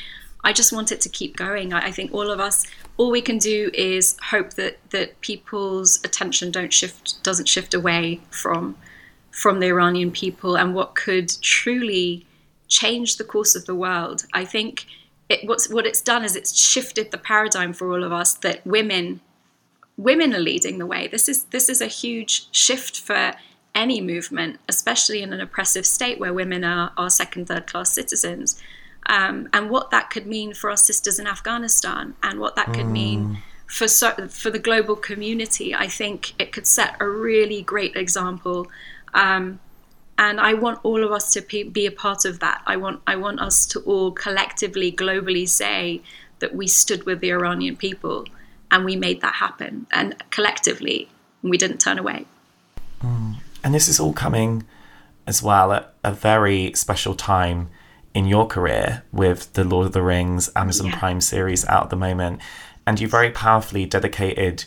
I 0.44 0.52
just 0.52 0.72
want 0.72 0.90
it 0.90 1.00
to 1.02 1.08
keep 1.08 1.36
going. 1.36 1.72
I, 1.72 1.86
I, 1.86 1.90
think 1.92 2.12
all 2.12 2.30
of 2.30 2.40
us, 2.40 2.66
all 2.96 3.10
we 3.10 3.22
can 3.22 3.38
do 3.38 3.70
is 3.74 4.16
hope 4.30 4.54
that 4.54 4.78
that 4.90 5.20
people's 5.20 6.00
attention 6.04 6.50
don't 6.50 6.72
shift, 6.72 7.22
doesn't 7.22 7.48
shift 7.48 7.74
away 7.74 8.20
from 8.30 8.76
from 9.30 9.60
the 9.60 9.66
Iranian 9.66 10.10
people 10.10 10.56
and 10.56 10.74
what 10.74 10.94
could 10.94 11.30
truly 11.40 12.26
change 12.68 13.16
the 13.16 13.24
course 13.24 13.54
of 13.54 13.66
the 13.66 13.74
world. 13.74 14.24
I 14.32 14.44
think 14.44 14.86
it, 15.28 15.46
what's 15.48 15.68
what 15.70 15.86
it's 15.86 16.00
done 16.00 16.24
is 16.24 16.36
it's 16.36 16.58
shifted 16.58 17.10
the 17.10 17.18
paradigm 17.18 17.72
for 17.72 17.92
all 17.92 18.04
of 18.04 18.12
us 18.12 18.34
that 18.34 18.66
women 18.66 19.20
women 19.96 20.34
are 20.34 20.40
leading 20.40 20.78
the 20.78 20.86
way. 20.86 21.06
This 21.08 21.28
is 21.28 21.44
this 21.44 21.68
is 21.68 21.80
a 21.80 21.86
huge 21.86 22.48
shift 22.52 23.00
for 23.00 23.34
any 23.74 24.00
movement, 24.00 24.58
especially 24.68 25.22
in 25.22 25.32
an 25.32 25.40
oppressive 25.40 25.86
state 25.86 26.18
where 26.18 26.34
women 26.34 26.62
are, 26.64 26.92
are 26.96 27.08
second, 27.08 27.46
third 27.48 27.66
class 27.66 27.92
citizens. 27.92 28.60
Um, 29.06 29.48
and 29.52 29.68
what 29.68 29.90
that 29.90 30.10
could 30.10 30.26
mean 30.26 30.54
for 30.54 30.70
our 30.70 30.76
sisters 30.76 31.18
in 31.18 31.26
Afghanistan, 31.26 32.14
and 32.22 32.38
what 32.38 32.56
that 32.56 32.66
could 32.66 32.86
mm. 32.86 32.92
mean 32.92 33.38
for 33.66 33.88
so, 33.88 34.28
for 34.28 34.50
the 34.50 34.58
global 34.58 34.96
community. 34.96 35.74
I 35.74 35.88
think 35.88 36.34
it 36.40 36.52
could 36.52 36.66
set 36.66 36.96
a 37.00 37.08
really 37.08 37.62
great 37.62 37.96
example. 37.96 38.68
Um, 39.14 39.58
and 40.18 40.40
I 40.40 40.54
want 40.54 40.80
all 40.84 41.02
of 41.02 41.10
us 41.10 41.32
to 41.32 41.40
be, 41.40 41.64
be 41.64 41.86
a 41.86 41.90
part 41.90 42.24
of 42.24 42.38
that. 42.40 42.62
I 42.66 42.76
want 42.76 43.02
I 43.06 43.16
want 43.16 43.40
us 43.40 43.66
to 43.66 43.80
all 43.80 44.12
collectively, 44.12 44.92
globally 44.92 45.48
say 45.48 46.02
that 46.38 46.54
we 46.54 46.66
stood 46.66 47.04
with 47.04 47.20
the 47.20 47.32
Iranian 47.32 47.76
people 47.76 48.26
and 48.72 48.84
we 48.84 48.96
made 48.96 49.20
that 49.20 49.34
happen 49.34 49.86
and 49.92 50.16
collectively 50.30 51.08
we 51.42 51.56
didn't 51.56 51.78
turn 51.78 51.98
away 51.98 52.26
mm. 53.04 53.36
and 53.62 53.74
this 53.74 53.86
is 53.86 54.00
all 54.00 54.12
coming 54.12 54.64
as 55.26 55.42
well 55.42 55.72
at 55.72 55.94
a 56.02 56.12
very 56.12 56.72
special 56.74 57.14
time 57.14 57.68
in 58.14 58.26
your 58.26 58.46
career 58.46 59.02
with 59.12 59.52
the 59.54 59.64
lord 59.64 59.86
of 59.86 59.92
the 59.92 60.02
rings 60.02 60.50
amazon 60.56 60.88
yeah. 60.88 60.98
prime 60.98 61.20
series 61.20 61.66
out 61.66 61.84
at 61.84 61.90
the 61.90 61.96
moment 61.96 62.40
and 62.86 63.00
you 63.00 63.08
very 63.08 63.30
powerfully 63.30 63.86
dedicated 63.86 64.64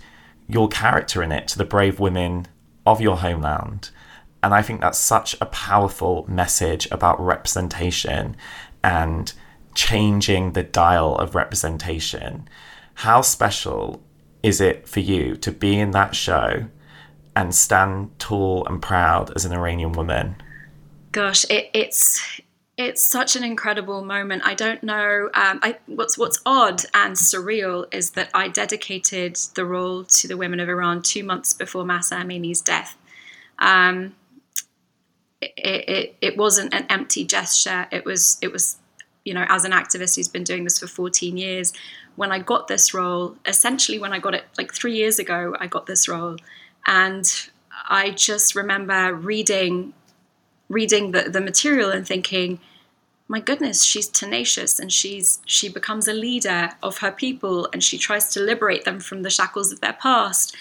your 0.47 0.67
character 0.67 1.21
in 1.21 1.31
it 1.31 1.47
to 1.47 1.57
the 1.57 1.65
brave 1.65 1.99
women 1.99 2.47
of 2.85 3.01
your 3.01 3.17
homeland 3.17 3.89
and 4.43 4.53
i 4.53 4.61
think 4.61 4.81
that's 4.81 4.99
such 4.99 5.35
a 5.41 5.45
powerful 5.47 6.25
message 6.27 6.87
about 6.91 7.19
representation 7.19 8.35
and 8.83 9.33
changing 9.73 10.53
the 10.53 10.63
dial 10.63 11.15
of 11.17 11.35
representation 11.35 12.47
how 12.95 13.21
special 13.21 14.01
is 14.41 14.61
it 14.61 14.87
for 14.87 14.99
you 14.99 15.35
to 15.35 15.51
be 15.51 15.79
in 15.79 15.91
that 15.91 16.15
show 16.15 16.65
and 17.35 17.53
stand 17.53 18.17
tall 18.19 18.65
and 18.67 18.81
proud 18.81 19.31
as 19.35 19.43
an 19.43 19.51
Iranian 19.51 19.91
woman? 19.91 20.35
Gosh, 21.11 21.45
it, 21.49 21.69
it's 21.73 22.39
it's 22.77 23.01
such 23.01 23.35
an 23.35 23.43
incredible 23.43 24.03
moment. 24.03 24.41
I 24.45 24.53
don't 24.53 24.83
know. 24.83 25.29
Um, 25.33 25.59
I, 25.63 25.77
what's 25.85 26.17
what's 26.17 26.41
odd 26.45 26.81
and 26.93 27.15
surreal 27.15 27.85
is 27.93 28.11
that 28.11 28.29
I 28.33 28.49
dedicated 28.49 29.37
the 29.55 29.65
role 29.65 30.03
to 30.03 30.27
the 30.27 30.35
women 30.35 30.59
of 30.59 30.67
Iran 30.67 31.01
two 31.01 31.23
months 31.23 31.53
before 31.53 31.85
Mahsa 31.85 32.15
Amini's 32.15 32.61
death. 32.61 32.97
Um, 33.59 34.15
it, 35.41 35.53
it, 35.57 36.15
it 36.21 36.37
wasn't 36.37 36.73
an 36.73 36.85
empty 36.89 37.23
gesture. 37.23 37.87
It 37.91 38.03
was 38.03 38.37
it 38.41 38.51
was, 38.51 38.77
you 39.23 39.33
know, 39.33 39.45
as 39.47 39.63
an 39.63 39.71
activist 39.71 40.17
who's 40.17 40.27
been 40.27 40.43
doing 40.43 40.65
this 40.65 40.79
for 40.79 40.87
14 40.87 41.37
years, 41.37 41.71
when 42.17 42.31
I 42.31 42.39
got 42.39 42.67
this 42.67 42.93
role, 42.93 43.37
essentially 43.45 43.99
when 43.99 44.11
I 44.11 44.19
got 44.19 44.33
it 44.33 44.43
like 44.57 44.73
three 44.73 44.95
years 44.95 45.17
ago, 45.17 45.55
I 45.59 45.67
got 45.67 45.85
this 45.85 46.09
role, 46.09 46.35
and 46.85 47.49
I 47.87 48.11
just 48.11 48.53
remember 48.53 49.13
reading 49.13 49.93
reading 50.69 51.11
the, 51.11 51.23
the 51.23 51.41
material 51.41 51.91
and 51.91 52.07
thinking, 52.07 52.59
my 53.27 53.39
goodness, 53.39 53.83
she's 53.83 54.07
tenacious 54.07 54.79
and 54.79 54.91
she's 54.91 55.39
she 55.45 55.67
becomes 55.67 56.07
a 56.07 56.13
leader 56.13 56.71
of 56.83 56.99
her 56.99 57.11
people 57.11 57.67
and 57.73 57.83
she 57.83 57.97
tries 57.97 58.31
to 58.33 58.39
liberate 58.39 58.85
them 58.85 58.99
from 58.99 59.23
the 59.23 59.29
shackles 59.29 59.71
of 59.71 59.81
their 59.81 59.93
past. 59.93 60.55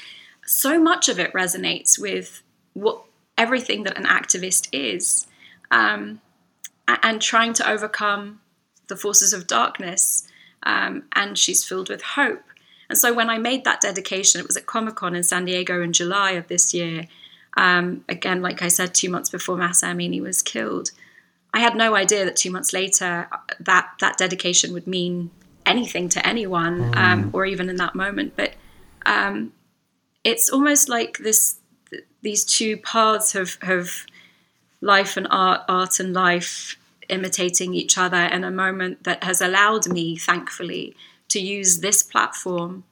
So 0.46 0.78
much 0.78 1.08
of 1.08 1.18
it 1.18 1.32
resonates 1.32 1.98
with 1.98 2.42
what 2.72 3.02
everything 3.36 3.84
that 3.84 3.98
an 3.98 4.04
activist 4.04 4.68
is, 4.72 5.26
um, 5.70 6.20
and 6.86 7.20
trying 7.20 7.52
to 7.54 7.68
overcome 7.68 8.40
the 8.88 8.96
forces 8.96 9.32
of 9.32 9.46
darkness. 9.46 10.26
Um, 10.62 11.04
and 11.12 11.36
she's 11.36 11.64
filled 11.64 11.90
with 11.90 12.02
hope. 12.02 12.42
And 12.88 12.96
so 12.96 13.12
when 13.12 13.28
I 13.28 13.36
made 13.36 13.64
that 13.64 13.82
dedication, 13.82 14.40
it 14.40 14.46
was 14.46 14.56
at 14.56 14.66
Comic 14.66 14.94
Con 14.94 15.14
in 15.14 15.22
San 15.22 15.44
Diego 15.44 15.82
in 15.82 15.92
July 15.92 16.32
of 16.32 16.48
this 16.48 16.72
year. 16.72 17.06
Um, 17.56 18.04
again, 18.08 18.42
like 18.42 18.62
I 18.62 18.68
said, 18.68 18.94
two 18.94 19.10
months 19.10 19.30
before 19.30 19.56
Mahsa 19.56 19.86
Amini 19.86 20.20
was 20.20 20.42
killed. 20.42 20.90
I 21.52 21.60
had 21.60 21.76
no 21.76 21.94
idea 21.94 22.24
that 22.24 22.36
two 22.36 22.50
months 22.50 22.72
later 22.72 23.28
that 23.60 23.90
that 24.00 24.18
dedication 24.18 24.72
would 24.72 24.86
mean 24.86 25.30
anything 25.64 26.08
to 26.10 26.26
anyone, 26.26 26.92
mm. 26.92 26.96
um, 26.96 27.30
or 27.32 27.46
even 27.46 27.68
in 27.68 27.76
that 27.76 27.94
moment. 27.94 28.34
But 28.36 28.54
um, 29.06 29.52
it's 30.24 30.50
almost 30.50 30.88
like 30.88 31.18
this: 31.18 31.56
these 32.22 32.44
two 32.44 32.76
paths 32.78 33.32
have 33.32 33.56
have 33.62 34.04
life 34.80 35.16
and 35.16 35.28
art, 35.30 35.62
art 35.68 36.00
and 36.00 36.12
life 36.12 36.76
imitating 37.08 37.74
each 37.74 37.96
other 37.98 38.22
in 38.22 38.44
a 38.44 38.50
moment 38.50 39.04
that 39.04 39.22
has 39.24 39.40
allowed 39.40 39.88
me, 39.88 40.16
thankfully, 40.16 40.96
to 41.28 41.38
use 41.38 41.80
this 41.80 42.02
platform 42.02 42.84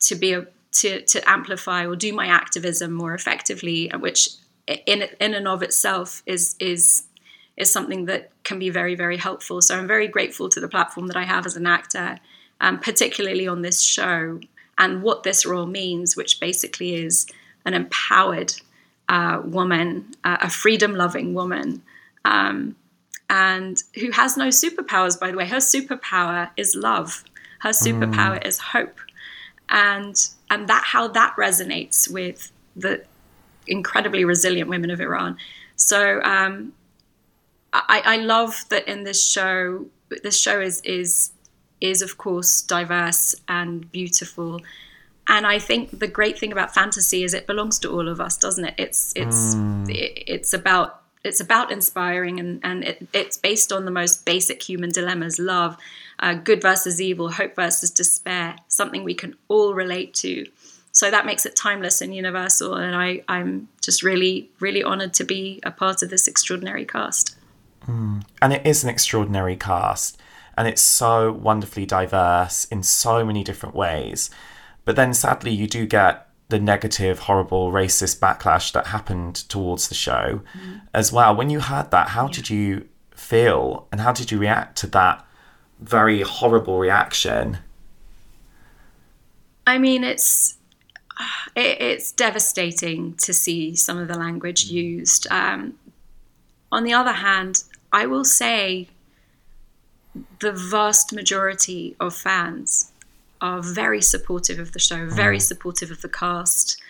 to 0.00 0.14
be 0.14 0.32
a 0.32 0.46
to 0.72 1.02
to 1.02 1.28
amplify 1.28 1.86
or 1.86 1.96
do 1.96 2.12
my 2.12 2.26
activism 2.26 2.92
more 2.92 3.14
effectively, 3.14 3.90
which 3.98 4.30
in 4.66 5.02
in 5.20 5.34
and 5.34 5.48
of 5.48 5.62
itself 5.62 6.22
is 6.26 6.56
is 6.58 7.04
is 7.56 7.70
something 7.70 8.06
that 8.06 8.30
can 8.42 8.58
be 8.58 8.70
very, 8.70 8.94
very 8.94 9.18
helpful. 9.18 9.60
So 9.60 9.76
I'm 9.76 9.86
very 9.86 10.08
grateful 10.08 10.48
to 10.48 10.60
the 10.60 10.68
platform 10.68 11.08
that 11.08 11.16
I 11.16 11.24
have 11.24 11.44
as 11.44 11.56
an 11.56 11.66
actor, 11.66 12.18
um, 12.60 12.78
particularly 12.78 13.46
on 13.46 13.60
this 13.60 13.82
show, 13.82 14.40
and 14.78 15.02
what 15.02 15.24
this 15.24 15.44
role 15.44 15.66
means, 15.66 16.16
which 16.16 16.40
basically 16.40 16.94
is 16.94 17.26
an 17.66 17.74
empowered 17.74 18.54
uh, 19.10 19.42
woman, 19.44 20.06
uh, 20.24 20.38
a 20.40 20.48
freedom 20.48 20.94
loving 20.94 21.34
woman. 21.34 21.82
Um, 22.24 22.76
and 23.28 23.82
who 23.94 24.10
has 24.10 24.36
no 24.36 24.48
superpowers, 24.48 25.18
by 25.18 25.30
the 25.30 25.36
way. 25.36 25.46
Her 25.46 25.58
superpower 25.58 26.50
is 26.56 26.74
love. 26.74 27.22
Her 27.60 27.70
superpower 27.70 28.42
mm. 28.42 28.46
is 28.46 28.58
hope, 28.58 28.98
and 29.70 30.28
and 30.50 30.68
that 30.68 30.82
how 30.84 31.08
that 31.08 31.34
resonates 31.38 32.10
with 32.10 32.52
the 32.76 33.04
incredibly 33.66 34.24
resilient 34.24 34.68
women 34.68 34.90
of 34.90 35.00
Iran. 35.00 35.36
So 35.76 36.20
um, 36.22 36.72
I, 37.72 38.02
I 38.04 38.16
love 38.18 38.64
that 38.68 38.88
in 38.88 39.04
this 39.04 39.24
show. 39.24 39.86
This 40.22 40.38
show 40.38 40.60
is 40.60 40.80
is 40.82 41.30
is 41.80 42.02
of 42.02 42.18
course 42.18 42.60
diverse 42.62 43.34
and 43.48 43.90
beautiful, 43.92 44.60
and 45.28 45.46
I 45.46 45.58
think 45.58 45.98
the 45.98 46.08
great 46.08 46.38
thing 46.38 46.52
about 46.52 46.74
fantasy 46.74 47.22
is 47.22 47.32
it 47.32 47.46
belongs 47.46 47.78
to 47.80 47.90
all 47.90 48.08
of 48.08 48.20
us, 48.20 48.36
doesn't 48.36 48.64
it? 48.64 48.74
It's 48.76 49.12
it's 49.14 49.54
mm. 49.54 49.88
it, 49.88 50.24
it's 50.26 50.52
about 50.52 50.99
it's 51.22 51.40
about 51.40 51.70
inspiring 51.70 52.40
and 52.40 52.60
and 52.62 52.84
it, 52.84 53.08
it's 53.12 53.36
based 53.36 53.72
on 53.72 53.84
the 53.84 53.90
most 53.90 54.24
basic 54.24 54.62
human 54.62 54.90
dilemmas: 54.90 55.38
love, 55.38 55.76
uh, 56.18 56.34
good 56.34 56.62
versus 56.62 57.00
evil, 57.00 57.30
hope 57.30 57.56
versus 57.56 57.90
despair. 57.90 58.56
Something 58.68 59.04
we 59.04 59.14
can 59.14 59.36
all 59.48 59.74
relate 59.74 60.14
to. 60.14 60.46
So 60.92 61.10
that 61.10 61.26
makes 61.26 61.46
it 61.46 61.54
timeless 61.54 62.00
and 62.00 62.14
universal. 62.14 62.74
And 62.74 62.96
I, 62.96 63.22
I'm 63.28 63.68
just 63.80 64.02
really, 64.02 64.50
really 64.58 64.82
honored 64.82 65.14
to 65.14 65.24
be 65.24 65.60
a 65.62 65.70
part 65.70 66.02
of 66.02 66.10
this 66.10 66.26
extraordinary 66.26 66.84
cast. 66.84 67.36
Mm. 67.86 68.24
And 68.42 68.52
it 68.52 68.66
is 68.66 68.82
an 68.82 68.90
extraordinary 68.90 69.56
cast, 69.56 70.20
and 70.56 70.66
it's 70.66 70.82
so 70.82 71.32
wonderfully 71.32 71.86
diverse 71.86 72.64
in 72.66 72.82
so 72.82 73.24
many 73.24 73.44
different 73.44 73.74
ways. 73.74 74.30
But 74.84 74.96
then 74.96 75.14
sadly, 75.14 75.52
you 75.52 75.66
do 75.66 75.86
get 75.86 76.26
the 76.50 76.58
negative, 76.58 77.20
horrible, 77.20 77.72
racist 77.72 78.18
backlash 78.18 78.72
that 78.72 78.88
happened 78.88 79.36
towards 79.48 79.88
the 79.88 79.94
show 79.94 80.42
mm. 80.54 80.80
as 80.92 81.12
well. 81.12 81.34
When 81.34 81.48
you 81.48 81.60
heard 81.60 81.90
that, 81.92 82.08
how 82.08 82.26
yeah. 82.26 82.32
did 82.32 82.50
you 82.50 82.88
feel 83.12 83.86
and 83.90 84.00
how 84.00 84.12
did 84.12 84.30
you 84.30 84.38
react 84.38 84.76
to 84.78 84.86
that 84.88 85.24
very 85.80 86.22
horrible 86.22 86.78
reaction? 86.78 87.58
I 89.66 89.78
mean, 89.78 90.04
it's 90.04 90.58
it, 91.54 91.80
it's 91.80 92.12
devastating 92.12 93.14
to 93.14 93.32
see 93.32 93.74
some 93.74 93.98
of 93.98 94.08
the 94.08 94.18
language 94.18 94.68
mm. 94.68 94.72
used. 94.72 95.26
Um, 95.30 95.78
on 96.72 96.84
the 96.84 96.92
other 96.92 97.12
hand, 97.12 97.64
I 97.92 98.06
will 98.06 98.24
say 98.24 98.88
the 100.40 100.52
vast 100.52 101.12
majority 101.12 101.96
of 102.00 102.14
fans 102.14 102.90
are 103.40 103.62
very 103.62 104.02
supportive 104.02 104.58
of 104.58 104.72
the 104.72 104.78
show, 104.78 105.06
very 105.06 105.38
mm. 105.38 105.42
supportive 105.42 105.90
of 105.90 106.02
the 106.02 106.08
cast. 106.08 106.80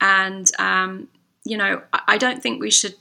And, 0.00 0.50
um, 0.58 1.08
you 1.44 1.56
know, 1.56 1.82
I 1.92 2.18
don't 2.18 2.42
think 2.42 2.60
we 2.60 2.70
should, 2.70 2.94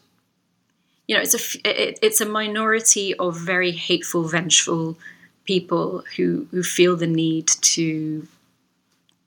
you 1.08 1.16
know, 1.16 1.22
it's 1.22 1.34
a, 1.34 1.90
it, 1.90 2.00
it's 2.02 2.22
a 2.22 2.26
minority 2.26 3.14
of 3.16 3.38
very 3.38 3.72
hateful, 3.72 4.28
vengeful 4.28 4.98
people 5.46 6.04
who, 6.16 6.48
who 6.52 6.64
feel 6.64 6.96
the 6.96 7.08
need 7.08 7.48
to, 7.48 8.28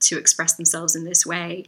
to 0.00 0.18
express 0.18 0.54
themselves 0.54 0.96
in 0.96 1.04
this 1.04 1.26
way. 1.26 1.64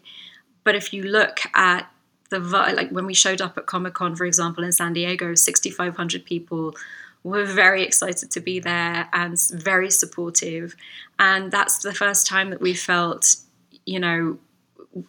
But 0.65 0.75
if 0.75 0.93
you 0.93 1.03
look 1.03 1.41
at 1.55 1.91
the 2.31 2.39
like 2.39 2.91
when 2.91 3.07
we 3.07 3.15
showed 3.15 3.41
up 3.41 3.57
at 3.57 3.67
Comic 3.67 3.95
Con, 3.95 4.15
for 4.15 4.27
example, 4.27 4.65
in 4.65 4.73
San 4.73 4.93
Diego, 4.93 5.35
6,500 5.35 6.25
people 6.25 6.75
were 7.23 7.45
very 7.45 7.83
excited 7.83 8.31
to 8.31 8.41
be 8.41 8.61
there 8.61 9.09
and 9.13 9.37
very 9.53 9.91
supportive. 9.91 10.77
And 11.19 11.51
that's 11.51 11.79
the 11.79 11.93
first 11.93 12.27
time 12.27 12.51
that 12.51 12.61
we 12.61 12.75
felt, 12.75 13.37
you 13.85 14.01
know, 14.01 14.39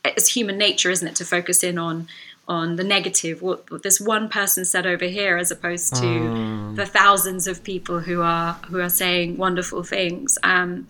it's 0.04 0.28
human 0.28 0.58
nature, 0.58 0.90
isn't 0.90 1.08
it, 1.08 1.16
to 1.18 1.26
focus 1.26 1.64
in 1.64 1.78
on 1.78 2.08
on 2.48 2.78
the 2.78 2.84
negative, 2.84 3.44
what, 3.44 3.70
what 3.70 3.84
this 3.84 4.02
one 4.02 4.28
person 4.28 4.66
said 4.66 4.88
over 4.88 5.06
here, 5.06 5.38
as 5.38 5.52
opposed 5.52 5.96
to 5.96 6.02
mm. 6.02 6.76
the 6.76 6.86
thousands 6.86 7.46
of 7.46 7.64
people 7.64 8.00
who 8.00 8.24
are 8.24 8.54
who 8.68 8.80
are 8.80 8.90
saying 8.90 9.38
wonderful 9.38 9.84
things. 9.84 10.38
Um, 10.42 10.88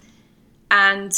and 0.71 1.11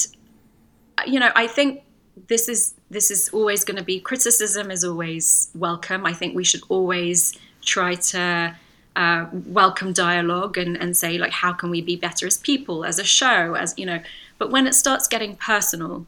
you 1.05 1.19
know, 1.19 1.31
I 1.35 1.45
think 1.45 1.83
this 2.27 2.49
is 2.49 2.73
this 2.89 3.11
is 3.11 3.29
always 3.29 3.63
going 3.63 3.77
to 3.77 3.83
be 3.83 3.99
criticism 3.99 4.71
is 4.71 4.83
always 4.83 5.49
welcome. 5.53 6.05
I 6.05 6.13
think 6.13 6.35
we 6.35 6.43
should 6.43 6.61
always 6.69 7.37
try 7.61 7.95
to 7.95 8.55
uh, 8.95 9.25
welcome 9.31 9.93
dialogue 9.93 10.57
and, 10.57 10.75
and 10.77 10.95
say 10.97 11.17
like 11.17 11.31
how 11.31 11.53
can 11.53 11.69
we 11.69 11.81
be 11.81 11.95
better 11.95 12.27
as 12.27 12.37
people, 12.37 12.83
as 12.83 12.99
a 12.99 13.03
show, 13.03 13.55
as 13.55 13.73
you 13.77 13.85
know. 13.85 14.01
But 14.37 14.51
when 14.51 14.67
it 14.67 14.73
starts 14.73 15.07
getting 15.07 15.35
personal, 15.35 16.05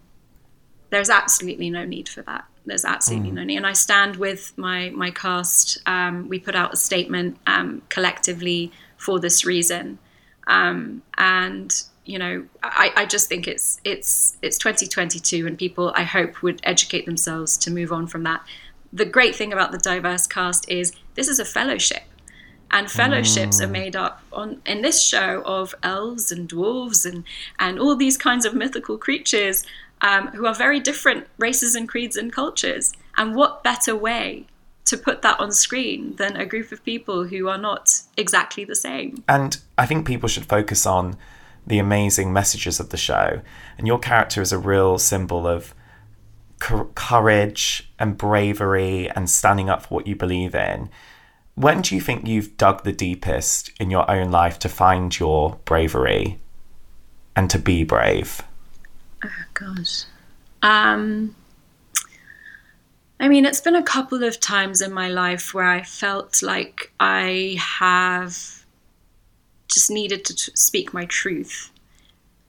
there's 0.89 1.09
absolutely 1.09 1.69
no 1.69 1.85
need 1.85 2.09
for 2.09 2.21
that. 2.23 2.45
There's 2.65 2.85
absolutely 2.85 3.31
mm. 3.31 3.35
no 3.35 3.43
need. 3.43 3.57
And 3.57 3.67
I 3.67 3.73
stand 3.73 4.17
with 4.17 4.53
my 4.57 4.89
my 4.91 5.11
cast. 5.11 5.77
Um, 5.85 6.29
we 6.29 6.39
put 6.39 6.55
out 6.55 6.73
a 6.73 6.77
statement 6.77 7.37
um, 7.47 7.81
collectively 7.89 8.71
for 8.97 9.19
this 9.19 9.45
reason, 9.45 9.99
um, 10.47 11.01
and 11.17 11.73
you 12.05 12.19
know, 12.19 12.45
I, 12.61 12.91
I 12.95 13.05
just 13.05 13.29
think 13.29 13.47
it's 13.47 13.79
it's 13.83 14.37
it's 14.41 14.57
2022, 14.57 15.47
and 15.47 15.57
people 15.57 15.93
I 15.95 16.03
hope 16.03 16.41
would 16.41 16.59
educate 16.63 17.05
themselves 17.05 17.57
to 17.59 17.71
move 17.71 17.91
on 17.91 18.07
from 18.07 18.23
that. 18.23 18.45
The 18.91 19.05
great 19.05 19.35
thing 19.35 19.51
about 19.51 19.71
the 19.71 19.77
diverse 19.77 20.27
cast 20.27 20.69
is 20.69 20.93
this 21.15 21.27
is 21.27 21.39
a 21.39 21.45
fellowship, 21.45 22.03
and 22.73 22.91
fellowships 22.91 23.61
mm. 23.61 23.63
are 23.63 23.69
made 23.69 23.95
up 23.95 24.21
on 24.33 24.61
in 24.65 24.81
this 24.81 25.01
show 25.01 25.41
of 25.45 25.73
elves 25.83 26.31
and 26.31 26.49
dwarves 26.49 27.05
and 27.09 27.23
and 27.59 27.79
all 27.79 27.95
these 27.95 28.17
kinds 28.17 28.45
of 28.45 28.53
mythical 28.53 28.97
creatures 28.97 29.63
um, 30.01 30.27
who 30.29 30.45
are 30.45 30.53
very 30.53 30.79
different 30.79 31.27
races 31.37 31.75
and 31.75 31.87
creeds 31.87 32.17
and 32.17 32.33
cultures. 32.33 32.91
And 33.15 33.35
what 33.35 33.63
better 33.63 33.95
way 33.95 34.47
to 34.85 34.97
put 34.97 35.21
that 35.21 35.39
on 35.39 35.51
screen 35.51 36.15
than 36.17 36.35
a 36.35 36.45
group 36.45 36.73
of 36.73 36.83
people 36.83 37.25
who 37.25 37.47
are 37.47 37.57
not 37.57 38.01
exactly 38.17 38.65
the 38.65 38.75
same? 38.75 39.23
And 39.29 39.57
I 39.77 39.85
think 39.85 40.05
people 40.05 40.27
should 40.27 40.45
focus 40.45 40.85
on 40.85 41.15
the 41.65 41.79
amazing 41.79 42.33
messages 42.33 42.81
of 42.81 42.89
the 42.89 42.97
show. 42.97 43.41
And 43.77 43.87
your 43.87 43.99
character 43.99 44.41
is 44.41 44.51
a 44.51 44.57
real 44.57 44.97
symbol 44.97 45.47
of 45.47 45.73
courage 46.59 47.89
and 47.99 48.17
bravery 48.17 49.09
and 49.09 49.29
standing 49.29 49.69
up 49.69 49.83
for 49.83 49.95
what 49.95 50.07
you 50.07 50.15
believe 50.15 50.53
in. 50.53 50.89
When 51.55 51.81
do 51.81 51.95
you 51.95 52.01
think 52.01 52.27
you've 52.27 52.57
dug 52.57 52.83
the 52.83 52.91
deepest 52.91 53.71
in 53.79 53.91
your 53.91 54.09
own 54.09 54.31
life 54.31 54.57
to 54.59 54.69
find 54.69 55.17
your 55.17 55.59
bravery 55.65 56.39
and 57.35 57.49
to 57.49 57.59
be 57.59 57.83
brave? 57.83 58.41
Oh, 59.23 59.29
gosh. 59.53 60.05
Um, 60.63 61.35
I 63.19 63.27
mean, 63.27 63.45
it's 63.45 63.61
been 63.61 63.75
a 63.75 63.83
couple 63.83 64.23
of 64.23 64.39
times 64.39 64.81
in 64.81 64.91
my 64.91 65.09
life 65.09 65.53
where 65.53 65.67
I 65.67 65.83
felt 65.83 66.41
like 66.41 66.91
I 66.99 67.57
have 67.59 68.65
just 69.67 69.91
needed 69.91 70.25
to 70.25 70.35
t- 70.35 70.51
speak 70.55 70.93
my 70.93 71.05
truth, 71.05 71.71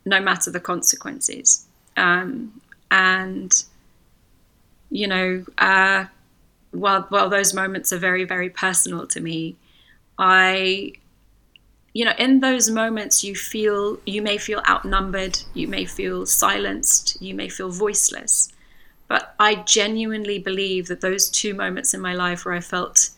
no 0.04 0.20
matter 0.20 0.50
the 0.50 0.60
consequences. 0.60 1.66
Um, 1.96 2.60
and, 2.90 3.64
you 4.90 5.06
know, 5.06 5.44
uh, 5.58 6.06
while, 6.74 7.02
while 7.08 7.28
those 7.28 7.54
moments 7.54 7.92
are 7.92 7.98
very, 7.98 8.24
very 8.24 8.50
personal 8.50 9.06
to 9.08 9.20
me, 9.20 9.56
I, 10.18 10.92
you 11.92 12.04
know, 12.04 12.14
in 12.18 12.40
those 12.40 12.70
moments, 12.70 13.24
you 13.24 13.34
feel, 13.34 13.98
you 14.06 14.22
may 14.22 14.38
feel 14.38 14.60
outnumbered, 14.68 15.38
you 15.54 15.68
may 15.68 15.84
feel 15.84 16.26
silenced, 16.26 17.20
you 17.20 17.34
may 17.34 17.48
feel 17.48 17.70
voiceless. 17.70 18.52
But 19.08 19.34
I 19.38 19.56
genuinely 19.56 20.38
believe 20.38 20.88
that 20.88 21.00
those 21.00 21.28
two 21.28 21.54
moments 21.54 21.94
in 21.94 22.00
my 22.00 22.14
life 22.14 22.44
where 22.44 22.54
I 22.54 22.60
felt 22.60 23.10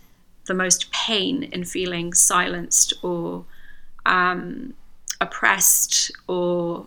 the 0.46 0.54
most 0.54 0.90
pain 0.92 1.44
in 1.44 1.64
feeling 1.64 2.12
silenced 2.12 2.92
or 3.02 3.44
um, 4.04 4.74
oppressed 5.20 6.10
or 6.26 6.86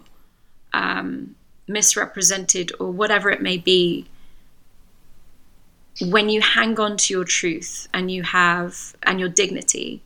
um, 0.73 1.35
misrepresented 1.67 2.71
or 2.79 2.91
whatever 2.91 3.29
it 3.29 3.41
may 3.41 3.57
be, 3.57 4.05
when 6.01 6.29
you 6.29 6.41
hang 6.41 6.79
on 6.79 6.97
to 6.97 7.13
your 7.13 7.23
truth 7.23 7.87
and 7.93 8.09
you 8.09 8.23
have 8.23 8.95
and 9.03 9.19
your 9.19 9.29
dignity, 9.29 10.01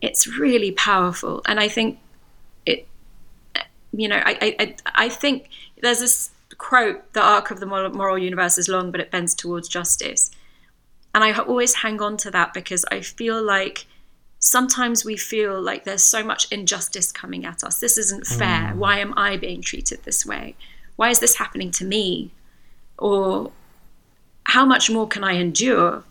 it's 0.00 0.26
really 0.26 0.72
powerful. 0.72 1.42
And 1.46 1.60
I 1.60 1.68
think 1.68 1.98
it, 2.64 2.86
you 3.92 4.08
know, 4.08 4.20
I 4.24 4.54
I, 4.58 4.76
I 4.94 5.08
think 5.08 5.48
there's 5.80 6.00
this 6.00 6.30
quote: 6.58 7.12
"The 7.12 7.22
arc 7.22 7.50
of 7.50 7.60
the 7.60 7.66
moral 7.66 8.18
universe 8.18 8.58
is 8.58 8.68
long, 8.68 8.90
but 8.90 9.00
it 9.00 9.10
bends 9.10 9.34
towards 9.34 9.68
justice." 9.68 10.30
And 11.14 11.24
I 11.24 11.32
always 11.32 11.74
hang 11.74 12.02
on 12.02 12.18
to 12.18 12.30
that 12.32 12.52
because 12.52 12.84
I 12.90 13.00
feel 13.00 13.42
like 13.42 13.86
sometimes 14.38 15.04
we 15.04 15.16
feel 15.16 15.60
like 15.60 15.84
there's 15.84 16.04
so 16.04 16.22
much 16.22 16.50
injustice 16.52 17.10
coming 17.10 17.46
at 17.46 17.64
us. 17.64 17.80
This 17.80 17.96
isn't 17.96 18.26
fair. 18.26 18.72
Mm. 18.72 18.76
Why 18.76 18.98
am 18.98 19.14
I 19.16 19.38
being 19.38 19.62
treated 19.62 20.02
this 20.02 20.26
way? 20.26 20.56
Why 20.96 21.08
is 21.08 21.20
this 21.20 21.36
happening 21.36 21.70
to 21.72 21.84
me? 21.84 22.32
Or 22.98 23.50
how 24.46 24.64
much 24.64 24.88
more 24.88 25.08
can 25.08 25.24
I 25.24 25.32
endure? 25.32 26.04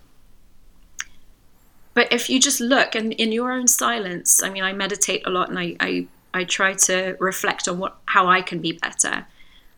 But 1.93 2.11
if 2.11 2.29
you 2.29 2.37
just 2.37 2.59
look 2.59 2.93
and 2.93 3.13
in 3.13 3.31
your 3.31 3.49
own 3.49 3.65
silence, 3.69 4.43
I 4.43 4.49
mean, 4.49 4.61
I 4.63 4.73
meditate 4.73 5.25
a 5.25 5.29
lot 5.29 5.47
and 5.47 5.57
I, 5.57 5.77
I, 5.79 6.07
I 6.33 6.43
try 6.43 6.73
to 6.73 7.15
reflect 7.21 7.69
on 7.69 7.79
what 7.79 7.95
how 8.07 8.27
I 8.27 8.41
can 8.41 8.59
be 8.59 8.73
better. 8.73 9.25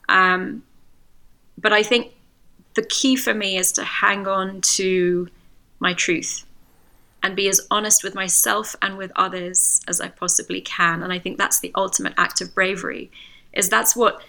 Um, 0.10 0.64
but 1.56 1.72
I 1.72 1.84
think 1.84 2.14
the 2.74 2.82
key 2.82 3.16
for 3.16 3.36
me 3.36 3.58
is 3.58 3.72
to 3.74 3.84
hang 3.84 4.28
on 4.28 4.62
to 4.62 5.28
my 5.80 5.94
truth 5.94 6.44
and 7.22 7.36
be 7.36 7.48
as 7.50 7.62
honest 7.70 8.04
with 8.04 8.16
myself 8.16 8.76
and 8.82 8.98
with 8.98 9.12
others 9.16 9.82
as 9.88 10.02
I 10.02 10.08
possibly 10.08 10.62
can. 10.62 11.04
And 11.04 11.14
I 11.14 11.20
think 11.20 11.38
that's 11.38 11.60
the 11.60 11.72
ultimate 11.76 12.16
act 12.18 12.42
of 12.42 12.56
bravery. 12.56 13.12
Is 13.54 13.70
that's 13.70 13.96
what 13.96 14.24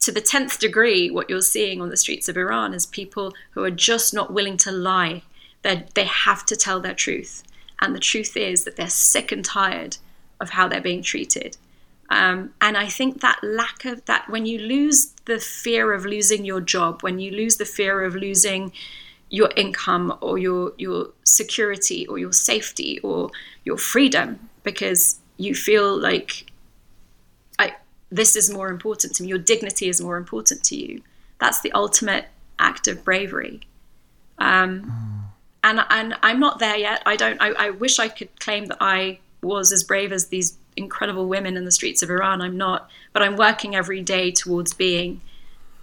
to 0.00 0.12
the 0.12 0.20
10th 0.20 0.58
degree 0.58 1.10
what 1.10 1.28
you're 1.28 1.42
seeing 1.42 1.80
on 1.80 1.90
the 1.90 1.96
streets 1.96 2.28
of 2.28 2.36
Iran 2.36 2.74
is 2.74 2.86
people 2.86 3.34
who 3.50 3.62
are 3.62 3.70
just 3.70 4.14
not 4.14 4.32
willing 4.32 4.56
to 4.58 4.72
lie. 4.72 5.22
They 5.62 5.86
they 5.94 6.04
have 6.04 6.44
to 6.46 6.56
tell 6.56 6.80
their 6.80 6.94
truth. 6.94 7.42
And 7.80 7.94
the 7.94 8.00
truth 8.00 8.36
is 8.36 8.64
that 8.64 8.76
they're 8.76 8.90
sick 8.90 9.32
and 9.32 9.44
tired 9.44 9.98
of 10.40 10.50
how 10.50 10.68
they're 10.68 10.80
being 10.80 11.02
treated. 11.02 11.56
Um, 12.10 12.52
and 12.60 12.76
I 12.76 12.88
think 12.88 13.20
that 13.20 13.38
lack 13.42 13.84
of 13.84 14.04
that, 14.06 14.28
when 14.28 14.44
you 14.44 14.58
lose 14.58 15.12
the 15.26 15.38
fear 15.38 15.92
of 15.92 16.04
losing 16.04 16.44
your 16.44 16.60
job, 16.60 17.02
when 17.02 17.20
you 17.20 17.30
lose 17.30 17.56
the 17.56 17.64
fear 17.64 18.02
of 18.02 18.16
losing 18.16 18.72
your 19.28 19.50
income 19.56 20.16
or 20.20 20.38
your 20.38 20.72
your 20.76 21.10
security 21.24 22.06
or 22.08 22.18
your 22.18 22.32
safety 22.32 22.98
or 23.00 23.30
your 23.64 23.78
freedom 23.78 24.50
because 24.64 25.20
you 25.36 25.54
feel 25.54 25.96
like 25.96 26.50
this 28.10 28.36
is 28.36 28.52
more 28.52 28.68
important 28.68 29.14
to 29.16 29.22
me 29.22 29.28
your 29.28 29.38
dignity 29.38 29.88
is 29.88 30.00
more 30.00 30.16
important 30.16 30.64
to 30.64 30.76
you. 30.76 31.02
That's 31.38 31.60
the 31.60 31.72
ultimate 31.72 32.26
act 32.58 32.88
of 32.88 33.04
bravery. 33.04 33.60
Um, 34.38 34.82
mm. 34.82 35.22
and 35.64 35.80
and 35.90 36.14
I'm 36.22 36.40
not 36.40 36.58
there 36.58 36.76
yet. 36.76 37.02
I 37.06 37.16
don't 37.16 37.40
I, 37.40 37.50
I 37.50 37.70
wish 37.70 37.98
I 37.98 38.08
could 38.08 38.38
claim 38.40 38.66
that 38.66 38.78
I 38.80 39.18
was 39.42 39.72
as 39.72 39.82
brave 39.82 40.12
as 40.12 40.26
these 40.26 40.56
incredible 40.76 41.26
women 41.26 41.56
in 41.56 41.64
the 41.64 41.70
streets 41.70 42.02
of 42.02 42.10
Iran. 42.10 42.40
I'm 42.40 42.56
not 42.56 42.90
but 43.12 43.22
I'm 43.22 43.36
working 43.36 43.74
every 43.74 44.02
day 44.02 44.30
towards 44.30 44.74
being 44.74 45.20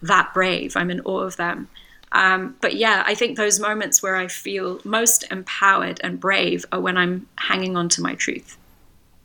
that 0.02 0.34
brave. 0.34 0.78
I'm 0.78 0.92
in 0.92 1.02
awe 1.02 1.22
of 1.22 1.38
them. 1.38 1.70
Um, 2.12 2.56
but 2.62 2.76
yeah, 2.76 3.04
I 3.06 3.16
think 3.16 3.38
those 3.38 3.60
moments 3.60 4.02
where 4.02 4.16
I 4.16 4.28
feel 4.28 4.80
most 4.84 5.26
empowered 5.30 6.00
and 6.04 6.20
brave 6.20 6.66
are 6.72 6.80
when 6.80 6.98
I'm 6.98 7.28
hanging 7.36 7.76
on 7.76 7.90
to 7.90 8.02
my 8.02 8.16
truth. 8.16 8.58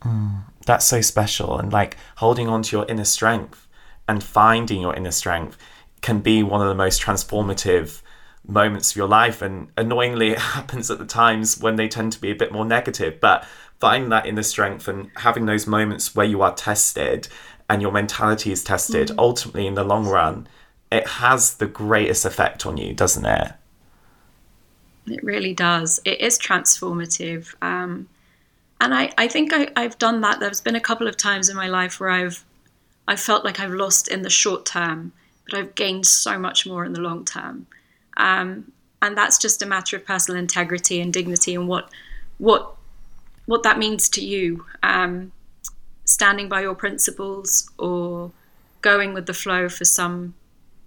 Mm, 0.02 0.42
that's 0.64 0.86
so 0.86 1.00
special. 1.00 1.58
And 1.58 1.72
like 1.72 1.96
holding 2.16 2.48
on 2.48 2.62
to 2.62 2.76
your 2.76 2.86
inner 2.88 3.04
strength 3.04 3.68
and 4.08 4.22
finding 4.22 4.80
your 4.80 4.94
inner 4.94 5.10
strength 5.10 5.56
can 6.00 6.20
be 6.20 6.42
one 6.42 6.60
of 6.60 6.68
the 6.68 6.74
most 6.74 7.00
transformative 7.00 8.02
moments 8.46 8.90
of 8.90 8.96
your 8.96 9.08
life. 9.08 9.42
And 9.42 9.68
annoyingly, 9.76 10.30
it 10.32 10.38
happens 10.38 10.90
at 10.90 10.98
the 10.98 11.06
times 11.06 11.58
when 11.60 11.76
they 11.76 11.88
tend 11.88 12.12
to 12.12 12.20
be 12.20 12.30
a 12.30 12.36
bit 12.36 12.52
more 12.52 12.64
negative. 12.64 13.20
But 13.20 13.46
finding 13.80 14.10
that 14.10 14.26
inner 14.26 14.42
strength 14.42 14.88
and 14.88 15.10
having 15.16 15.46
those 15.46 15.66
moments 15.66 16.14
where 16.14 16.26
you 16.26 16.42
are 16.42 16.54
tested 16.54 17.28
and 17.68 17.80
your 17.80 17.92
mentality 17.92 18.52
is 18.52 18.62
tested, 18.62 19.08
mm. 19.08 19.14
ultimately, 19.18 19.66
in 19.66 19.74
the 19.74 19.84
long 19.84 20.06
run, 20.06 20.48
it 20.90 21.06
has 21.06 21.54
the 21.54 21.66
greatest 21.66 22.24
effect 22.24 22.66
on 22.66 22.76
you, 22.76 22.92
doesn't 22.92 23.24
it? 23.24 23.52
It 25.06 25.24
really 25.24 25.54
does. 25.54 26.00
It 26.04 26.20
is 26.20 26.38
transformative. 26.38 27.54
Um, 27.62 28.08
and 28.82 28.92
I, 28.92 29.12
I 29.16 29.28
think 29.28 29.52
I, 29.54 29.68
I've 29.76 29.96
done 29.98 30.22
that. 30.22 30.40
There's 30.40 30.60
been 30.60 30.74
a 30.74 30.80
couple 30.80 31.06
of 31.06 31.16
times 31.16 31.48
in 31.48 31.54
my 31.54 31.68
life 31.68 32.00
where 32.00 32.10
I've 32.10 32.44
I 33.06 33.14
felt 33.14 33.44
like 33.44 33.60
I've 33.60 33.72
lost 33.72 34.08
in 34.08 34.22
the 34.22 34.30
short 34.30 34.66
term, 34.66 35.12
but 35.48 35.58
I've 35.58 35.74
gained 35.76 36.04
so 36.06 36.36
much 36.36 36.66
more 36.66 36.84
in 36.84 36.92
the 36.92 37.00
long 37.00 37.24
term. 37.24 37.66
Um, 38.16 38.72
and 39.00 39.16
that's 39.16 39.38
just 39.38 39.62
a 39.62 39.66
matter 39.66 39.96
of 39.96 40.04
personal 40.04 40.38
integrity 40.38 41.00
and 41.00 41.12
dignity 41.12 41.54
and 41.54 41.68
what 41.68 41.90
what 42.38 42.74
what 43.46 43.62
that 43.62 43.78
means 43.78 44.08
to 44.10 44.24
you. 44.24 44.66
Um, 44.82 45.30
standing 46.04 46.48
by 46.48 46.62
your 46.62 46.74
principles 46.74 47.70
or 47.78 48.32
going 48.80 49.14
with 49.14 49.26
the 49.26 49.34
flow 49.34 49.68
for 49.68 49.84
some 49.84 50.34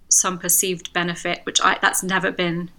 some 0.10 0.38
perceived 0.38 0.92
benefit, 0.92 1.46
which 1.46 1.62
I 1.62 1.80
that's 1.82 2.04
never 2.04 2.30
been 2.30 2.72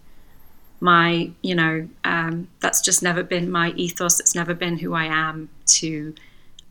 my 0.81 1.31
you 1.43 1.55
know 1.55 1.89
um, 2.05 2.49
that's 2.61 2.81
just 2.81 3.03
never 3.03 3.23
been 3.23 3.51
my 3.51 3.71
ethos. 3.71 4.21
It's 4.21 4.35
never 4.35 4.55
been 4.55 4.79
who 4.79 4.95
I 4.95 5.05
am 5.05 5.49
to 5.67 6.15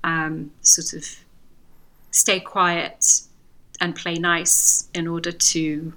um, 0.03 0.51
sort 0.61 0.93
of 0.93 1.05
stay 2.11 2.39
quiet 2.39 3.21
and 3.81 3.95
play 3.95 4.15
nice 4.15 4.87
in 4.93 5.07
order 5.07 5.31
to 5.31 5.93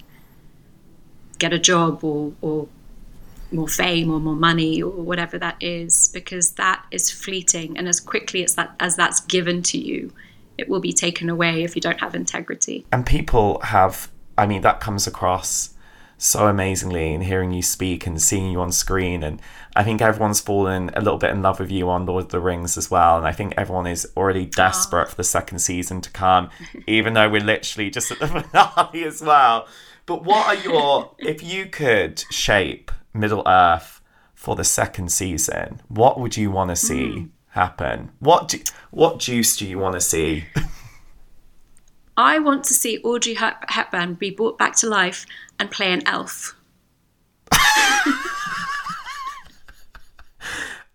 get 1.39 1.53
a 1.53 1.59
job 1.59 2.03
or 2.03 2.33
or 2.41 2.69
more 3.51 3.69
fame 3.69 4.11
or 4.11 4.21
more 4.21 4.37
money 4.37 4.83
or 4.83 4.91
whatever 4.91 5.39
that 5.39 5.57
is 5.61 6.09
because 6.13 6.53
that 6.53 6.85
is 6.91 7.11
fleeting 7.11 7.79
and 7.79 7.89
as 7.89 7.99
quickly 7.99 8.45
as 8.45 8.57
that 8.57 8.75
as 8.79 8.95
that's 8.97 9.21
given 9.21 9.63
to 9.63 9.79
you 9.79 10.13
it 10.59 10.69
will 10.69 10.81
be 10.81 10.93
taken 10.93 11.31
away 11.31 11.63
if 11.63 11.75
you 11.75 11.81
don't 11.81 12.01
have 12.01 12.15
integrity 12.15 12.85
and 12.93 13.07
people 13.07 13.59
have 13.61 14.11
I 14.39 14.47
mean, 14.47 14.63
that 14.63 14.79
comes 14.79 15.07
across 15.09 15.75
so 16.19 16.49
amazingly 16.49 17.15
and 17.15 17.23
hearing 17.23 17.53
you 17.53 17.63
speak 17.63 18.07
and 18.07 18.21
seeing 18.21 18.51
you 18.51 18.61
on 18.61 18.73
screen. 18.73 19.23
And 19.23 19.41
I 19.75 19.85
think 19.85 20.03
everyone's 20.03 20.41
fallen 20.41 20.91
a 20.95 21.01
little 21.01 21.19
bit 21.19 21.31
in 21.31 21.43
love 21.43 21.61
with 21.61 21.71
you 21.71 21.89
on 21.89 22.05
Lord 22.05 22.25
of 22.25 22.31
the 22.31 22.41
Rings 22.41 22.77
as 22.77 22.91
well. 22.91 23.17
And 23.17 23.27
I 23.27 23.33
think 23.33 23.55
everyone 23.57 23.87
is 23.87 24.07
already 24.17 24.45
desperate 24.45 25.07
Aww. 25.07 25.11
for 25.11 25.17
the 25.17 25.25
second 25.25 25.61
season 25.61 26.01
to 26.01 26.11
come, 26.11 26.51
even 26.87 27.15
though 27.15 27.31
we're 27.31 27.41
literally 27.41 27.89
just 27.89 28.11
at 28.11 28.19
the 28.19 28.27
finale 28.27 29.05
as 29.05 29.23
well. 29.23 29.69
But 30.07 30.25
what 30.25 30.47
are 30.49 30.63
your, 30.63 31.15
if 31.19 31.43
you 31.43 31.67
could 31.67 32.19
shape 32.31 32.91
Middle 33.15 33.45
Earth 33.47 34.01
for 34.35 34.57
the 34.57 34.65
second 34.65 35.13
season, 35.13 35.81
what 35.89 36.19
would 36.19 36.37
you 36.37 36.51
want 36.51 36.71
to 36.71 36.77
see 36.77 37.11
mm. 37.11 37.29
happen? 37.51 38.11
What 38.19 38.49
do, 38.49 38.59
what 38.91 39.21
juice 39.21 39.57
do 39.57 39.67
you 39.67 39.79
want 39.79 39.95
to 39.95 40.01
see? 40.01 40.47
I 42.19 42.41
want 42.41 42.65
to 42.65 42.75
see 42.75 42.99
Audrey 42.99 43.35
Hepburn 43.35 44.15
be 44.15 44.31
brought 44.31 44.59
back 44.59 44.75
to 44.79 44.89
life 44.89 45.25
and 45.61 45.71
play 45.71 45.93
an 45.93 46.03
elf. 46.05 46.57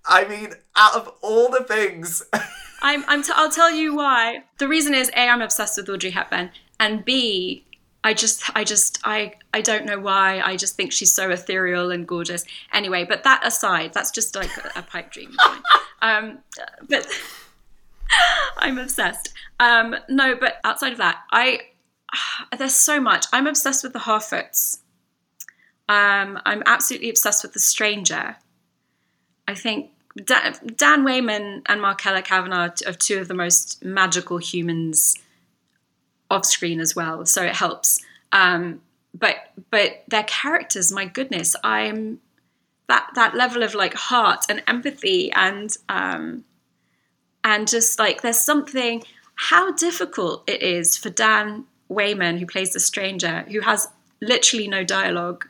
I 0.06 0.26
mean, 0.28 0.54
out 0.76 0.96
of 0.96 1.14
all 1.22 1.50
the 1.50 1.64
things. 1.64 2.24
I'm, 2.82 3.06
I'm 3.08 3.24
t- 3.24 3.32
I'll 3.34 3.50
tell 3.50 3.72
you 3.72 3.96
why. 3.96 4.44
The 4.58 4.68
reason 4.68 4.94
is 4.94 5.10
A, 5.16 5.30
I'm 5.30 5.42
obsessed 5.42 5.78
with 5.78 5.88
Audrey 5.90 6.12
Hepburn, 6.12 6.52
and 6.78 7.06
B, 7.06 7.66
I 8.04 8.14
just, 8.14 8.44
I 8.54 8.66
just, 8.66 9.00
I, 9.06 9.36
I 9.54 9.62
don't 9.62 9.86
know 9.86 10.00
why. 10.00 10.42
I 10.42 10.58
just 10.58 10.76
think 10.76 10.92
she's 10.92 11.16
so 11.16 11.30
ethereal 11.32 11.90
and 11.92 12.06
gorgeous. 12.06 12.44
Anyway, 12.74 13.06
but 13.06 13.24
that 13.24 13.48
aside, 13.48 13.94
that's 13.94 14.12
just 14.12 14.36
like 14.36 14.52
a, 14.58 14.80
a 14.80 14.82
pipe 14.82 15.10
dream. 15.12 15.38
um, 16.02 16.40
but 16.90 17.08
I'm 18.58 18.78
obsessed. 18.78 19.33
Um, 19.60 19.96
no, 20.10 20.36
but 20.36 20.58
outside 20.64 20.92
of 20.92 20.98
that, 20.98 21.20
I 21.32 21.62
there's 22.58 22.76
so 22.76 23.00
much. 23.00 23.26
I'm 23.34 23.48
obsessed 23.48 23.84
with 23.84 23.94
the 23.94 24.00
Harfoots. 24.00 24.80
Um, 25.90 26.40
I'm 26.46 26.64
absolutely 26.66 27.10
obsessed 27.10 27.44
with 27.44 27.54
the 27.54 27.60
Stranger. 27.60 28.38
I 29.48 29.56
think 29.56 29.92
Dan, 30.16 30.56
Dan 30.76 31.04
Weyman 31.04 31.64
and 31.66 31.82
Markella 31.82 32.24
Kavanagh 32.24 32.88
are 32.88 32.94
two 32.94 33.20
of 33.20 33.28
the 33.28 33.34
most 33.34 33.84
magical 33.84 34.38
humans 34.38 35.16
off 36.30 36.46
screen 36.46 36.80
as 36.80 36.96
well, 36.96 37.26
so 37.26 37.44
it 37.44 37.56
helps. 37.56 38.00
Um, 38.32 38.82
but 39.14 39.36
but 39.70 40.04
their 40.08 40.24
characters, 40.24 40.92
my 40.92 41.06
goodness, 41.06 41.56
I'm 41.64 42.20
that 42.88 43.10
that 43.16 43.36
level 43.36 43.64
of 43.64 43.76
like 43.76 43.94
heart 43.94 44.46
and 44.50 44.64
empathy 44.68 45.32
and 45.32 45.76
um, 45.90 46.44
and 47.44 47.68
just 47.68 48.00
like 48.00 48.22
there's 48.22 48.40
something 48.40 49.04
how 49.36 49.72
difficult 49.74 50.44
it 50.48 50.62
is 50.62 50.98
for 50.98 51.10
Dan 51.10 51.66
Weyman, 51.90 52.40
who 52.40 52.46
plays 52.46 52.74
the 52.74 52.80
stranger, 52.80 53.42
who 53.52 53.62
has 53.62 53.88
literally 54.22 54.68
no 54.68 54.84
dialogue 54.84 55.48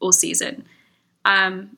all 0.00 0.12
season, 0.12 0.64
um, 1.24 1.76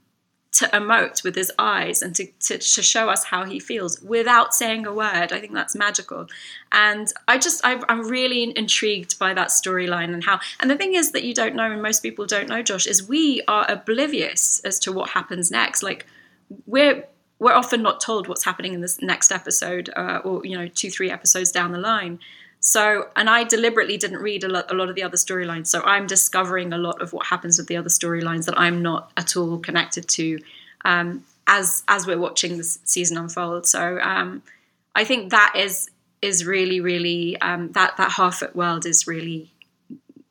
to 0.52 0.66
emote 0.68 1.22
with 1.22 1.34
his 1.34 1.52
eyes 1.58 2.00
and 2.00 2.14
to, 2.14 2.26
to, 2.40 2.56
to, 2.56 2.82
show 2.82 3.10
us 3.10 3.24
how 3.24 3.44
he 3.44 3.60
feels 3.60 4.00
without 4.00 4.54
saying 4.54 4.86
a 4.86 4.92
word. 4.92 5.30
I 5.30 5.38
think 5.38 5.52
that's 5.52 5.76
magical. 5.76 6.26
And 6.72 7.12
I 7.28 7.36
just, 7.36 7.64
i 7.64 7.78
am 7.90 8.08
really 8.08 8.56
intrigued 8.56 9.18
by 9.18 9.34
that 9.34 9.48
storyline 9.48 10.14
and 10.14 10.24
how. 10.24 10.40
And 10.60 10.70
the 10.70 10.76
thing 10.76 10.94
is 10.94 11.12
that 11.12 11.24
you 11.24 11.34
don't 11.34 11.56
know, 11.56 11.70
and 11.70 11.82
most 11.82 12.02
people 12.02 12.24
don't 12.24 12.48
know, 12.48 12.62
Josh, 12.62 12.86
is 12.86 13.06
we 13.06 13.42
are 13.46 13.66
oblivious 13.68 14.60
as 14.60 14.78
to 14.80 14.92
what 14.92 15.10
happens 15.10 15.50
next. 15.50 15.82
Like, 15.82 16.06
we're 16.64 17.04
we're 17.38 17.52
often 17.52 17.82
not 17.82 18.00
told 18.00 18.28
what's 18.28 18.44
happening 18.44 18.74
in 18.74 18.80
this 18.80 19.00
next 19.02 19.30
episode 19.30 19.90
uh, 19.96 20.20
or 20.24 20.44
you 20.44 20.56
know 20.56 20.68
two 20.68 20.90
three 20.90 21.10
episodes 21.10 21.50
down 21.50 21.72
the 21.72 21.78
line. 21.78 22.18
So 22.60 23.08
and 23.14 23.28
i 23.28 23.44
deliberately 23.44 23.96
didn't 23.96 24.18
read 24.18 24.42
a 24.42 24.48
lot, 24.48 24.70
a 24.70 24.74
lot 24.74 24.88
of 24.88 24.94
the 24.94 25.02
other 25.02 25.16
storylines. 25.16 25.66
So 25.66 25.82
i'm 25.82 26.06
discovering 26.06 26.72
a 26.72 26.78
lot 26.78 27.02
of 27.02 27.12
what 27.12 27.26
happens 27.26 27.58
with 27.58 27.66
the 27.68 27.76
other 27.76 27.90
storylines 27.90 28.46
that 28.46 28.58
i'm 28.58 28.82
not 28.82 29.12
at 29.16 29.36
all 29.36 29.58
connected 29.58 30.08
to 30.08 30.38
um, 30.84 31.24
as 31.46 31.84
as 31.88 32.06
we're 32.06 32.18
watching 32.18 32.56
this 32.56 32.78
season 32.84 33.18
unfold. 33.18 33.66
So 33.66 33.98
um, 34.00 34.42
i 34.94 35.04
think 35.04 35.30
that 35.30 35.54
is 35.56 35.90
is 36.22 36.46
really 36.46 36.80
really 36.80 37.38
um, 37.40 37.72
that 37.72 37.96
that 37.98 38.10
Harfoot 38.12 38.54
world 38.56 38.86
is 38.86 39.06
really 39.06 39.50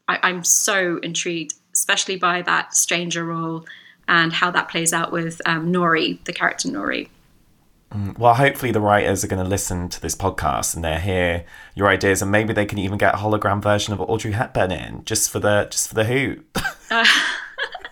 I, 0.08 0.20
i'm 0.24 0.44
so 0.44 0.98
intrigued 0.98 1.54
especially 1.74 2.16
by 2.16 2.42
that 2.42 2.74
stranger 2.74 3.24
role 3.24 3.66
and 4.08 4.34
how 4.34 4.52
that 4.52 4.70
plays 4.70 4.94
out 4.94 5.12
with 5.12 5.42
um, 5.46 5.72
Nori, 5.72 6.24
the 6.26 6.34
character 6.34 6.70
Nori. 6.70 7.10
Mm, 7.92 8.18
well, 8.18 8.34
hopefully 8.34 8.72
the 8.72 8.82
writers 8.82 9.24
are 9.24 9.28
going 9.28 9.44
to 9.44 9.48
listen 9.48 9.90
to 9.90 10.02
this 10.02 10.16
podcast 10.16 10.76
and 10.76 10.84
they 10.84 11.00
hear 11.00 11.46
your 11.76 11.88
ideas, 11.88 12.22
and 12.22 12.32
maybe 12.32 12.54
they 12.54 12.66
can 12.66 12.78
even 12.78 12.98
get 12.98 13.14
a 13.14 13.18
hologram 13.18 13.62
version 13.62 13.94
of 13.94 14.02
Audrey 14.02 14.34
Hepburn 14.34 14.72
in 14.72 15.04
just 15.06 15.30
for 15.30 15.40
the 15.40 15.68
just 15.70 15.88
for 15.88 15.96
the 15.96 16.06
who. 16.06 16.38
uh, 16.92 17.06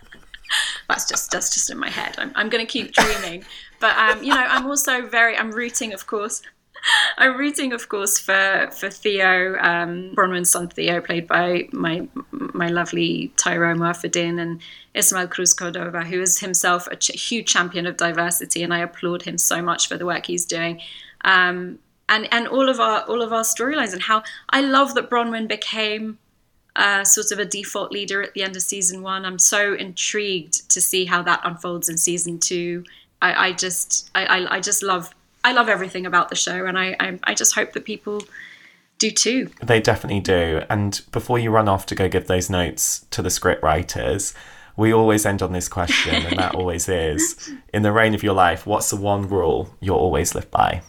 that's 0.89 1.07
just 1.07 1.31
that's 1.31 1.53
just 1.53 1.69
in 1.69 1.77
my 1.77 1.89
head. 1.89 2.15
I'm 2.17 2.31
I'm 2.35 2.49
going 2.49 2.65
to 2.65 2.71
keep 2.71 2.91
dreaming, 2.91 3.45
but 3.79 3.95
um, 3.97 4.23
you 4.23 4.33
know, 4.33 4.41
I'm 4.41 4.65
also 4.65 5.05
very 5.05 5.37
I'm 5.37 5.51
rooting, 5.51 5.93
of 5.93 6.07
course, 6.07 6.41
I'm 7.17 7.37
rooting, 7.37 7.73
of 7.73 7.89
course, 7.89 8.19
for 8.19 8.69
for 8.71 8.89
Theo, 8.89 9.57
um, 9.59 10.13
Bronwyn's 10.15 10.51
son 10.51 10.67
Theo, 10.67 11.01
played 11.01 11.27
by 11.27 11.69
my 11.71 12.07
my 12.31 12.67
lovely 12.67 13.31
Tyroe 13.37 13.75
Muhafidin 13.75 14.39
and 14.39 14.61
Ismael 14.93 15.27
Cruz 15.27 15.53
Cordova, 15.53 16.03
who 16.03 16.21
is 16.21 16.39
himself 16.39 16.87
a 16.87 16.95
ch- 16.95 17.29
huge 17.29 17.47
champion 17.47 17.85
of 17.85 17.97
diversity, 17.97 18.63
and 18.63 18.73
I 18.73 18.79
applaud 18.79 19.23
him 19.23 19.37
so 19.37 19.61
much 19.61 19.87
for 19.87 19.97
the 19.97 20.05
work 20.05 20.25
he's 20.25 20.45
doing. 20.45 20.81
Um, 21.23 21.79
and 22.09 22.27
and 22.31 22.47
all 22.47 22.69
of 22.69 22.79
our 22.79 23.01
all 23.03 23.21
of 23.21 23.31
our 23.31 23.43
storylines 23.43 23.93
and 23.93 24.01
how 24.01 24.23
I 24.49 24.61
love 24.61 24.95
that 24.95 25.09
Bronwyn 25.09 25.47
became 25.47 26.19
uh, 26.75 27.03
sort 27.03 27.31
of 27.31 27.39
a 27.39 27.45
default 27.45 27.91
leader 27.91 28.21
at 28.21 28.33
the 28.33 28.43
end 28.43 28.55
of 28.55 28.61
season 28.61 29.01
one. 29.01 29.25
I'm 29.25 29.39
so 29.39 29.73
intrigued 29.73 30.69
to 30.71 30.81
see 30.81 31.05
how 31.05 31.21
that 31.23 31.41
unfolds 31.43 31.87
in 31.87 31.97
season 31.97 32.39
two. 32.39 32.83
I, 33.21 33.47
I 33.47 33.51
just 33.53 34.09
I, 34.15 34.25
I, 34.25 34.55
I 34.55 34.59
just 34.59 34.83
love 34.83 35.13
I 35.43 35.51
love 35.51 35.69
everything 35.69 36.05
about 36.05 36.29
the 36.29 36.35
show, 36.35 36.65
and 36.65 36.77
I, 36.77 36.95
I, 36.99 37.19
I 37.23 37.33
just 37.33 37.53
hope 37.55 37.73
that 37.73 37.85
people 37.85 38.21
do 38.97 39.11
too. 39.11 39.49
They 39.61 39.81
definitely 39.81 40.21
do. 40.21 40.61
And 40.69 41.01
before 41.11 41.39
you 41.39 41.51
run 41.51 41.67
off 41.67 41.85
to 41.87 41.95
go 41.95 42.07
give 42.07 42.27
those 42.27 42.49
notes 42.49 43.05
to 43.11 43.21
the 43.21 43.29
script 43.29 43.61
writers, 43.61 44.33
we 44.77 44.93
always 44.93 45.25
end 45.25 45.41
on 45.41 45.51
this 45.51 45.67
question, 45.67 46.25
and 46.25 46.39
that 46.39 46.55
always 46.55 46.87
is: 46.87 47.51
in 47.73 47.83
the 47.83 47.91
reign 47.91 48.13
of 48.13 48.23
your 48.23 48.33
life, 48.33 48.65
what's 48.65 48.89
the 48.89 48.95
one 48.95 49.27
rule 49.27 49.75
you'll 49.79 49.97
always 49.97 50.33
live 50.33 50.49
by? 50.49 50.81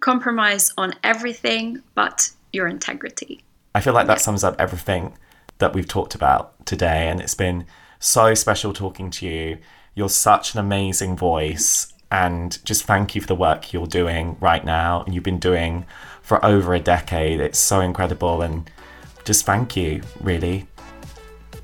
Compromise 0.00 0.72
on 0.78 0.94
everything 1.04 1.82
but 1.94 2.30
your 2.52 2.66
integrity. 2.66 3.42
I 3.74 3.80
feel 3.80 3.92
like 3.92 4.06
that 4.06 4.20
sums 4.20 4.42
up 4.42 4.56
everything 4.58 5.16
that 5.58 5.74
we've 5.74 5.88
talked 5.88 6.14
about 6.14 6.66
today, 6.66 7.08
and 7.08 7.20
it's 7.20 7.34
been 7.34 7.66
so 7.98 8.34
special 8.34 8.72
talking 8.72 9.10
to 9.10 9.26
you. 9.26 9.58
You're 9.94 10.08
such 10.08 10.54
an 10.54 10.60
amazing 10.60 11.16
voice, 11.16 11.92
and 12.10 12.64
just 12.64 12.84
thank 12.84 13.14
you 13.14 13.20
for 13.20 13.26
the 13.26 13.34
work 13.34 13.72
you're 13.72 13.86
doing 13.86 14.36
right 14.40 14.64
now 14.64 15.02
and 15.02 15.14
you've 15.14 15.24
been 15.24 15.38
doing 15.38 15.84
for 16.22 16.44
over 16.44 16.74
a 16.74 16.80
decade. 16.80 17.40
It's 17.40 17.58
so 17.58 17.80
incredible 17.80 18.42
and 18.42 18.70
just 19.24 19.44
thank 19.46 19.76
you, 19.76 20.02
really. 20.20 20.66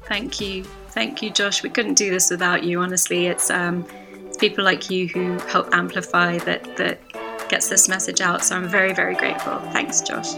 Thank 0.05 0.41
you. 0.41 0.65
Thank 0.91 1.23
you, 1.23 1.31
Josh. 1.31 1.63
We 1.63 1.71
couldn't 1.71 1.95
do 1.95 2.11
this 2.11 2.31
without 2.31 2.65
you, 2.65 2.81
honestly. 2.81 3.27
It's 3.27 3.51
um 3.51 3.87
it's 4.27 4.37
people 4.37 4.65
like 4.65 4.91
you 4.91 5.09
who 5.09 5.39
help 5.41 5.75
amplify 5.75 6.39
that 6.39 6.77
that 6.77 7.01
gets 7.49 7.69
this 7.69 7.89
message 7.89 8.21
out. 8.21 8.45
So 8.45 8.57
I'm 8.57 8.69
very, 8.69 8.93
very 8.93 9.15
grateful. 9.15 9.59
Thanks, 9.73 10.01
Josh. 10.01 10.35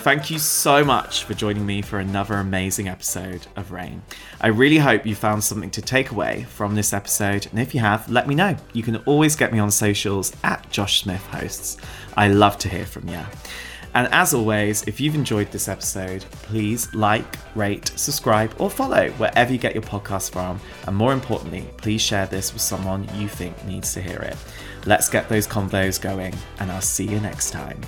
Thank 0.00 0.30
you 0.30 0.38
so 0.38 0.82
much 0.82 1.24
for 1.24 1.34
joining 1.34 1.66
me 1.66 1.82
for 1.82 1.98
another 1.98 2.36
amazing 2.36 2.88
episode 2.88 3.46
of 3.54 3.70
Reign. 3.70 4.00
I 4.40 4.46
really 4.46 4.78
hope 4.78 5.04
you 5.04 5.14
found 5.14 5.44
something 5.44 5.70
to 5.72 5.82
take 5.82 6.10
away 6.10 6.46
from 6.48 6.74
this 6.74 6.94
episode, 6.94 7.46
and 7.50 7.60
if 7.60 7.74
you 7.74 7.80
have, 7.80 8.10
let 8.10 8.26
me 8.26 8.34
know. 8.34 8.56
You 8.72 8.82
can 8.82 8.96
always 9.04 9.36
get 9.36 9.52
me 9.52 9.58
on 9.58 9.70
socials 9.70 10.34
at 10.42 10.68
Josh 10.70 11.02
Smith 11.02 11.24
Hosts. 11.26 11.76
I 12.16 12.28
love 12.28 12.56
to 12.58 12.68
hear 12.70 12.86
from 12.86 13.08
you. 13.08 13.20
And 13.94 14.08
as 14.10 14.32
always, 14.32 14.84
if 14.84 15.02
you've 15.02 15.14
enjoyed 15.14 15.52
this 15.52 15.68
episode, 15.68 16.24
please 16.44 16.92
like, 16.94 17.36
rate, 17.54 17.92
subscribe, 17.94 18.54
or 18.58 18.70
follow 18.70 19.10
wherever 19.10 19.52
you 19.52 19.58
get 19.58 19.74
your 19.74 19.82
podcast 19.82 20.32
from. 20.32 20.58
And 20.86 20.96
more 20.96 21.12
importantly, 21.12 21.68
please 21.76 22.00
share 22.00 22.24
this 22.24 22.54
with 22.54 22.62
someone 22.62 23.06
you 23.16 23.28
think 23.28 23.62
needs 23.66 23.92
to 23.92 24.00
hear 24.00 24.20
it. 24.20 24.38
Let's 24.86 25.10
get 25.10 25.28
those 25.28 25.46
convos 25.46 26.00
going, 26.00 26.34
and 26.58 26.72
I'll 26.72 26.80
see 26.80 27.04
you 27.04 27.20
next 27.20 27.50
time. 27.50 27.78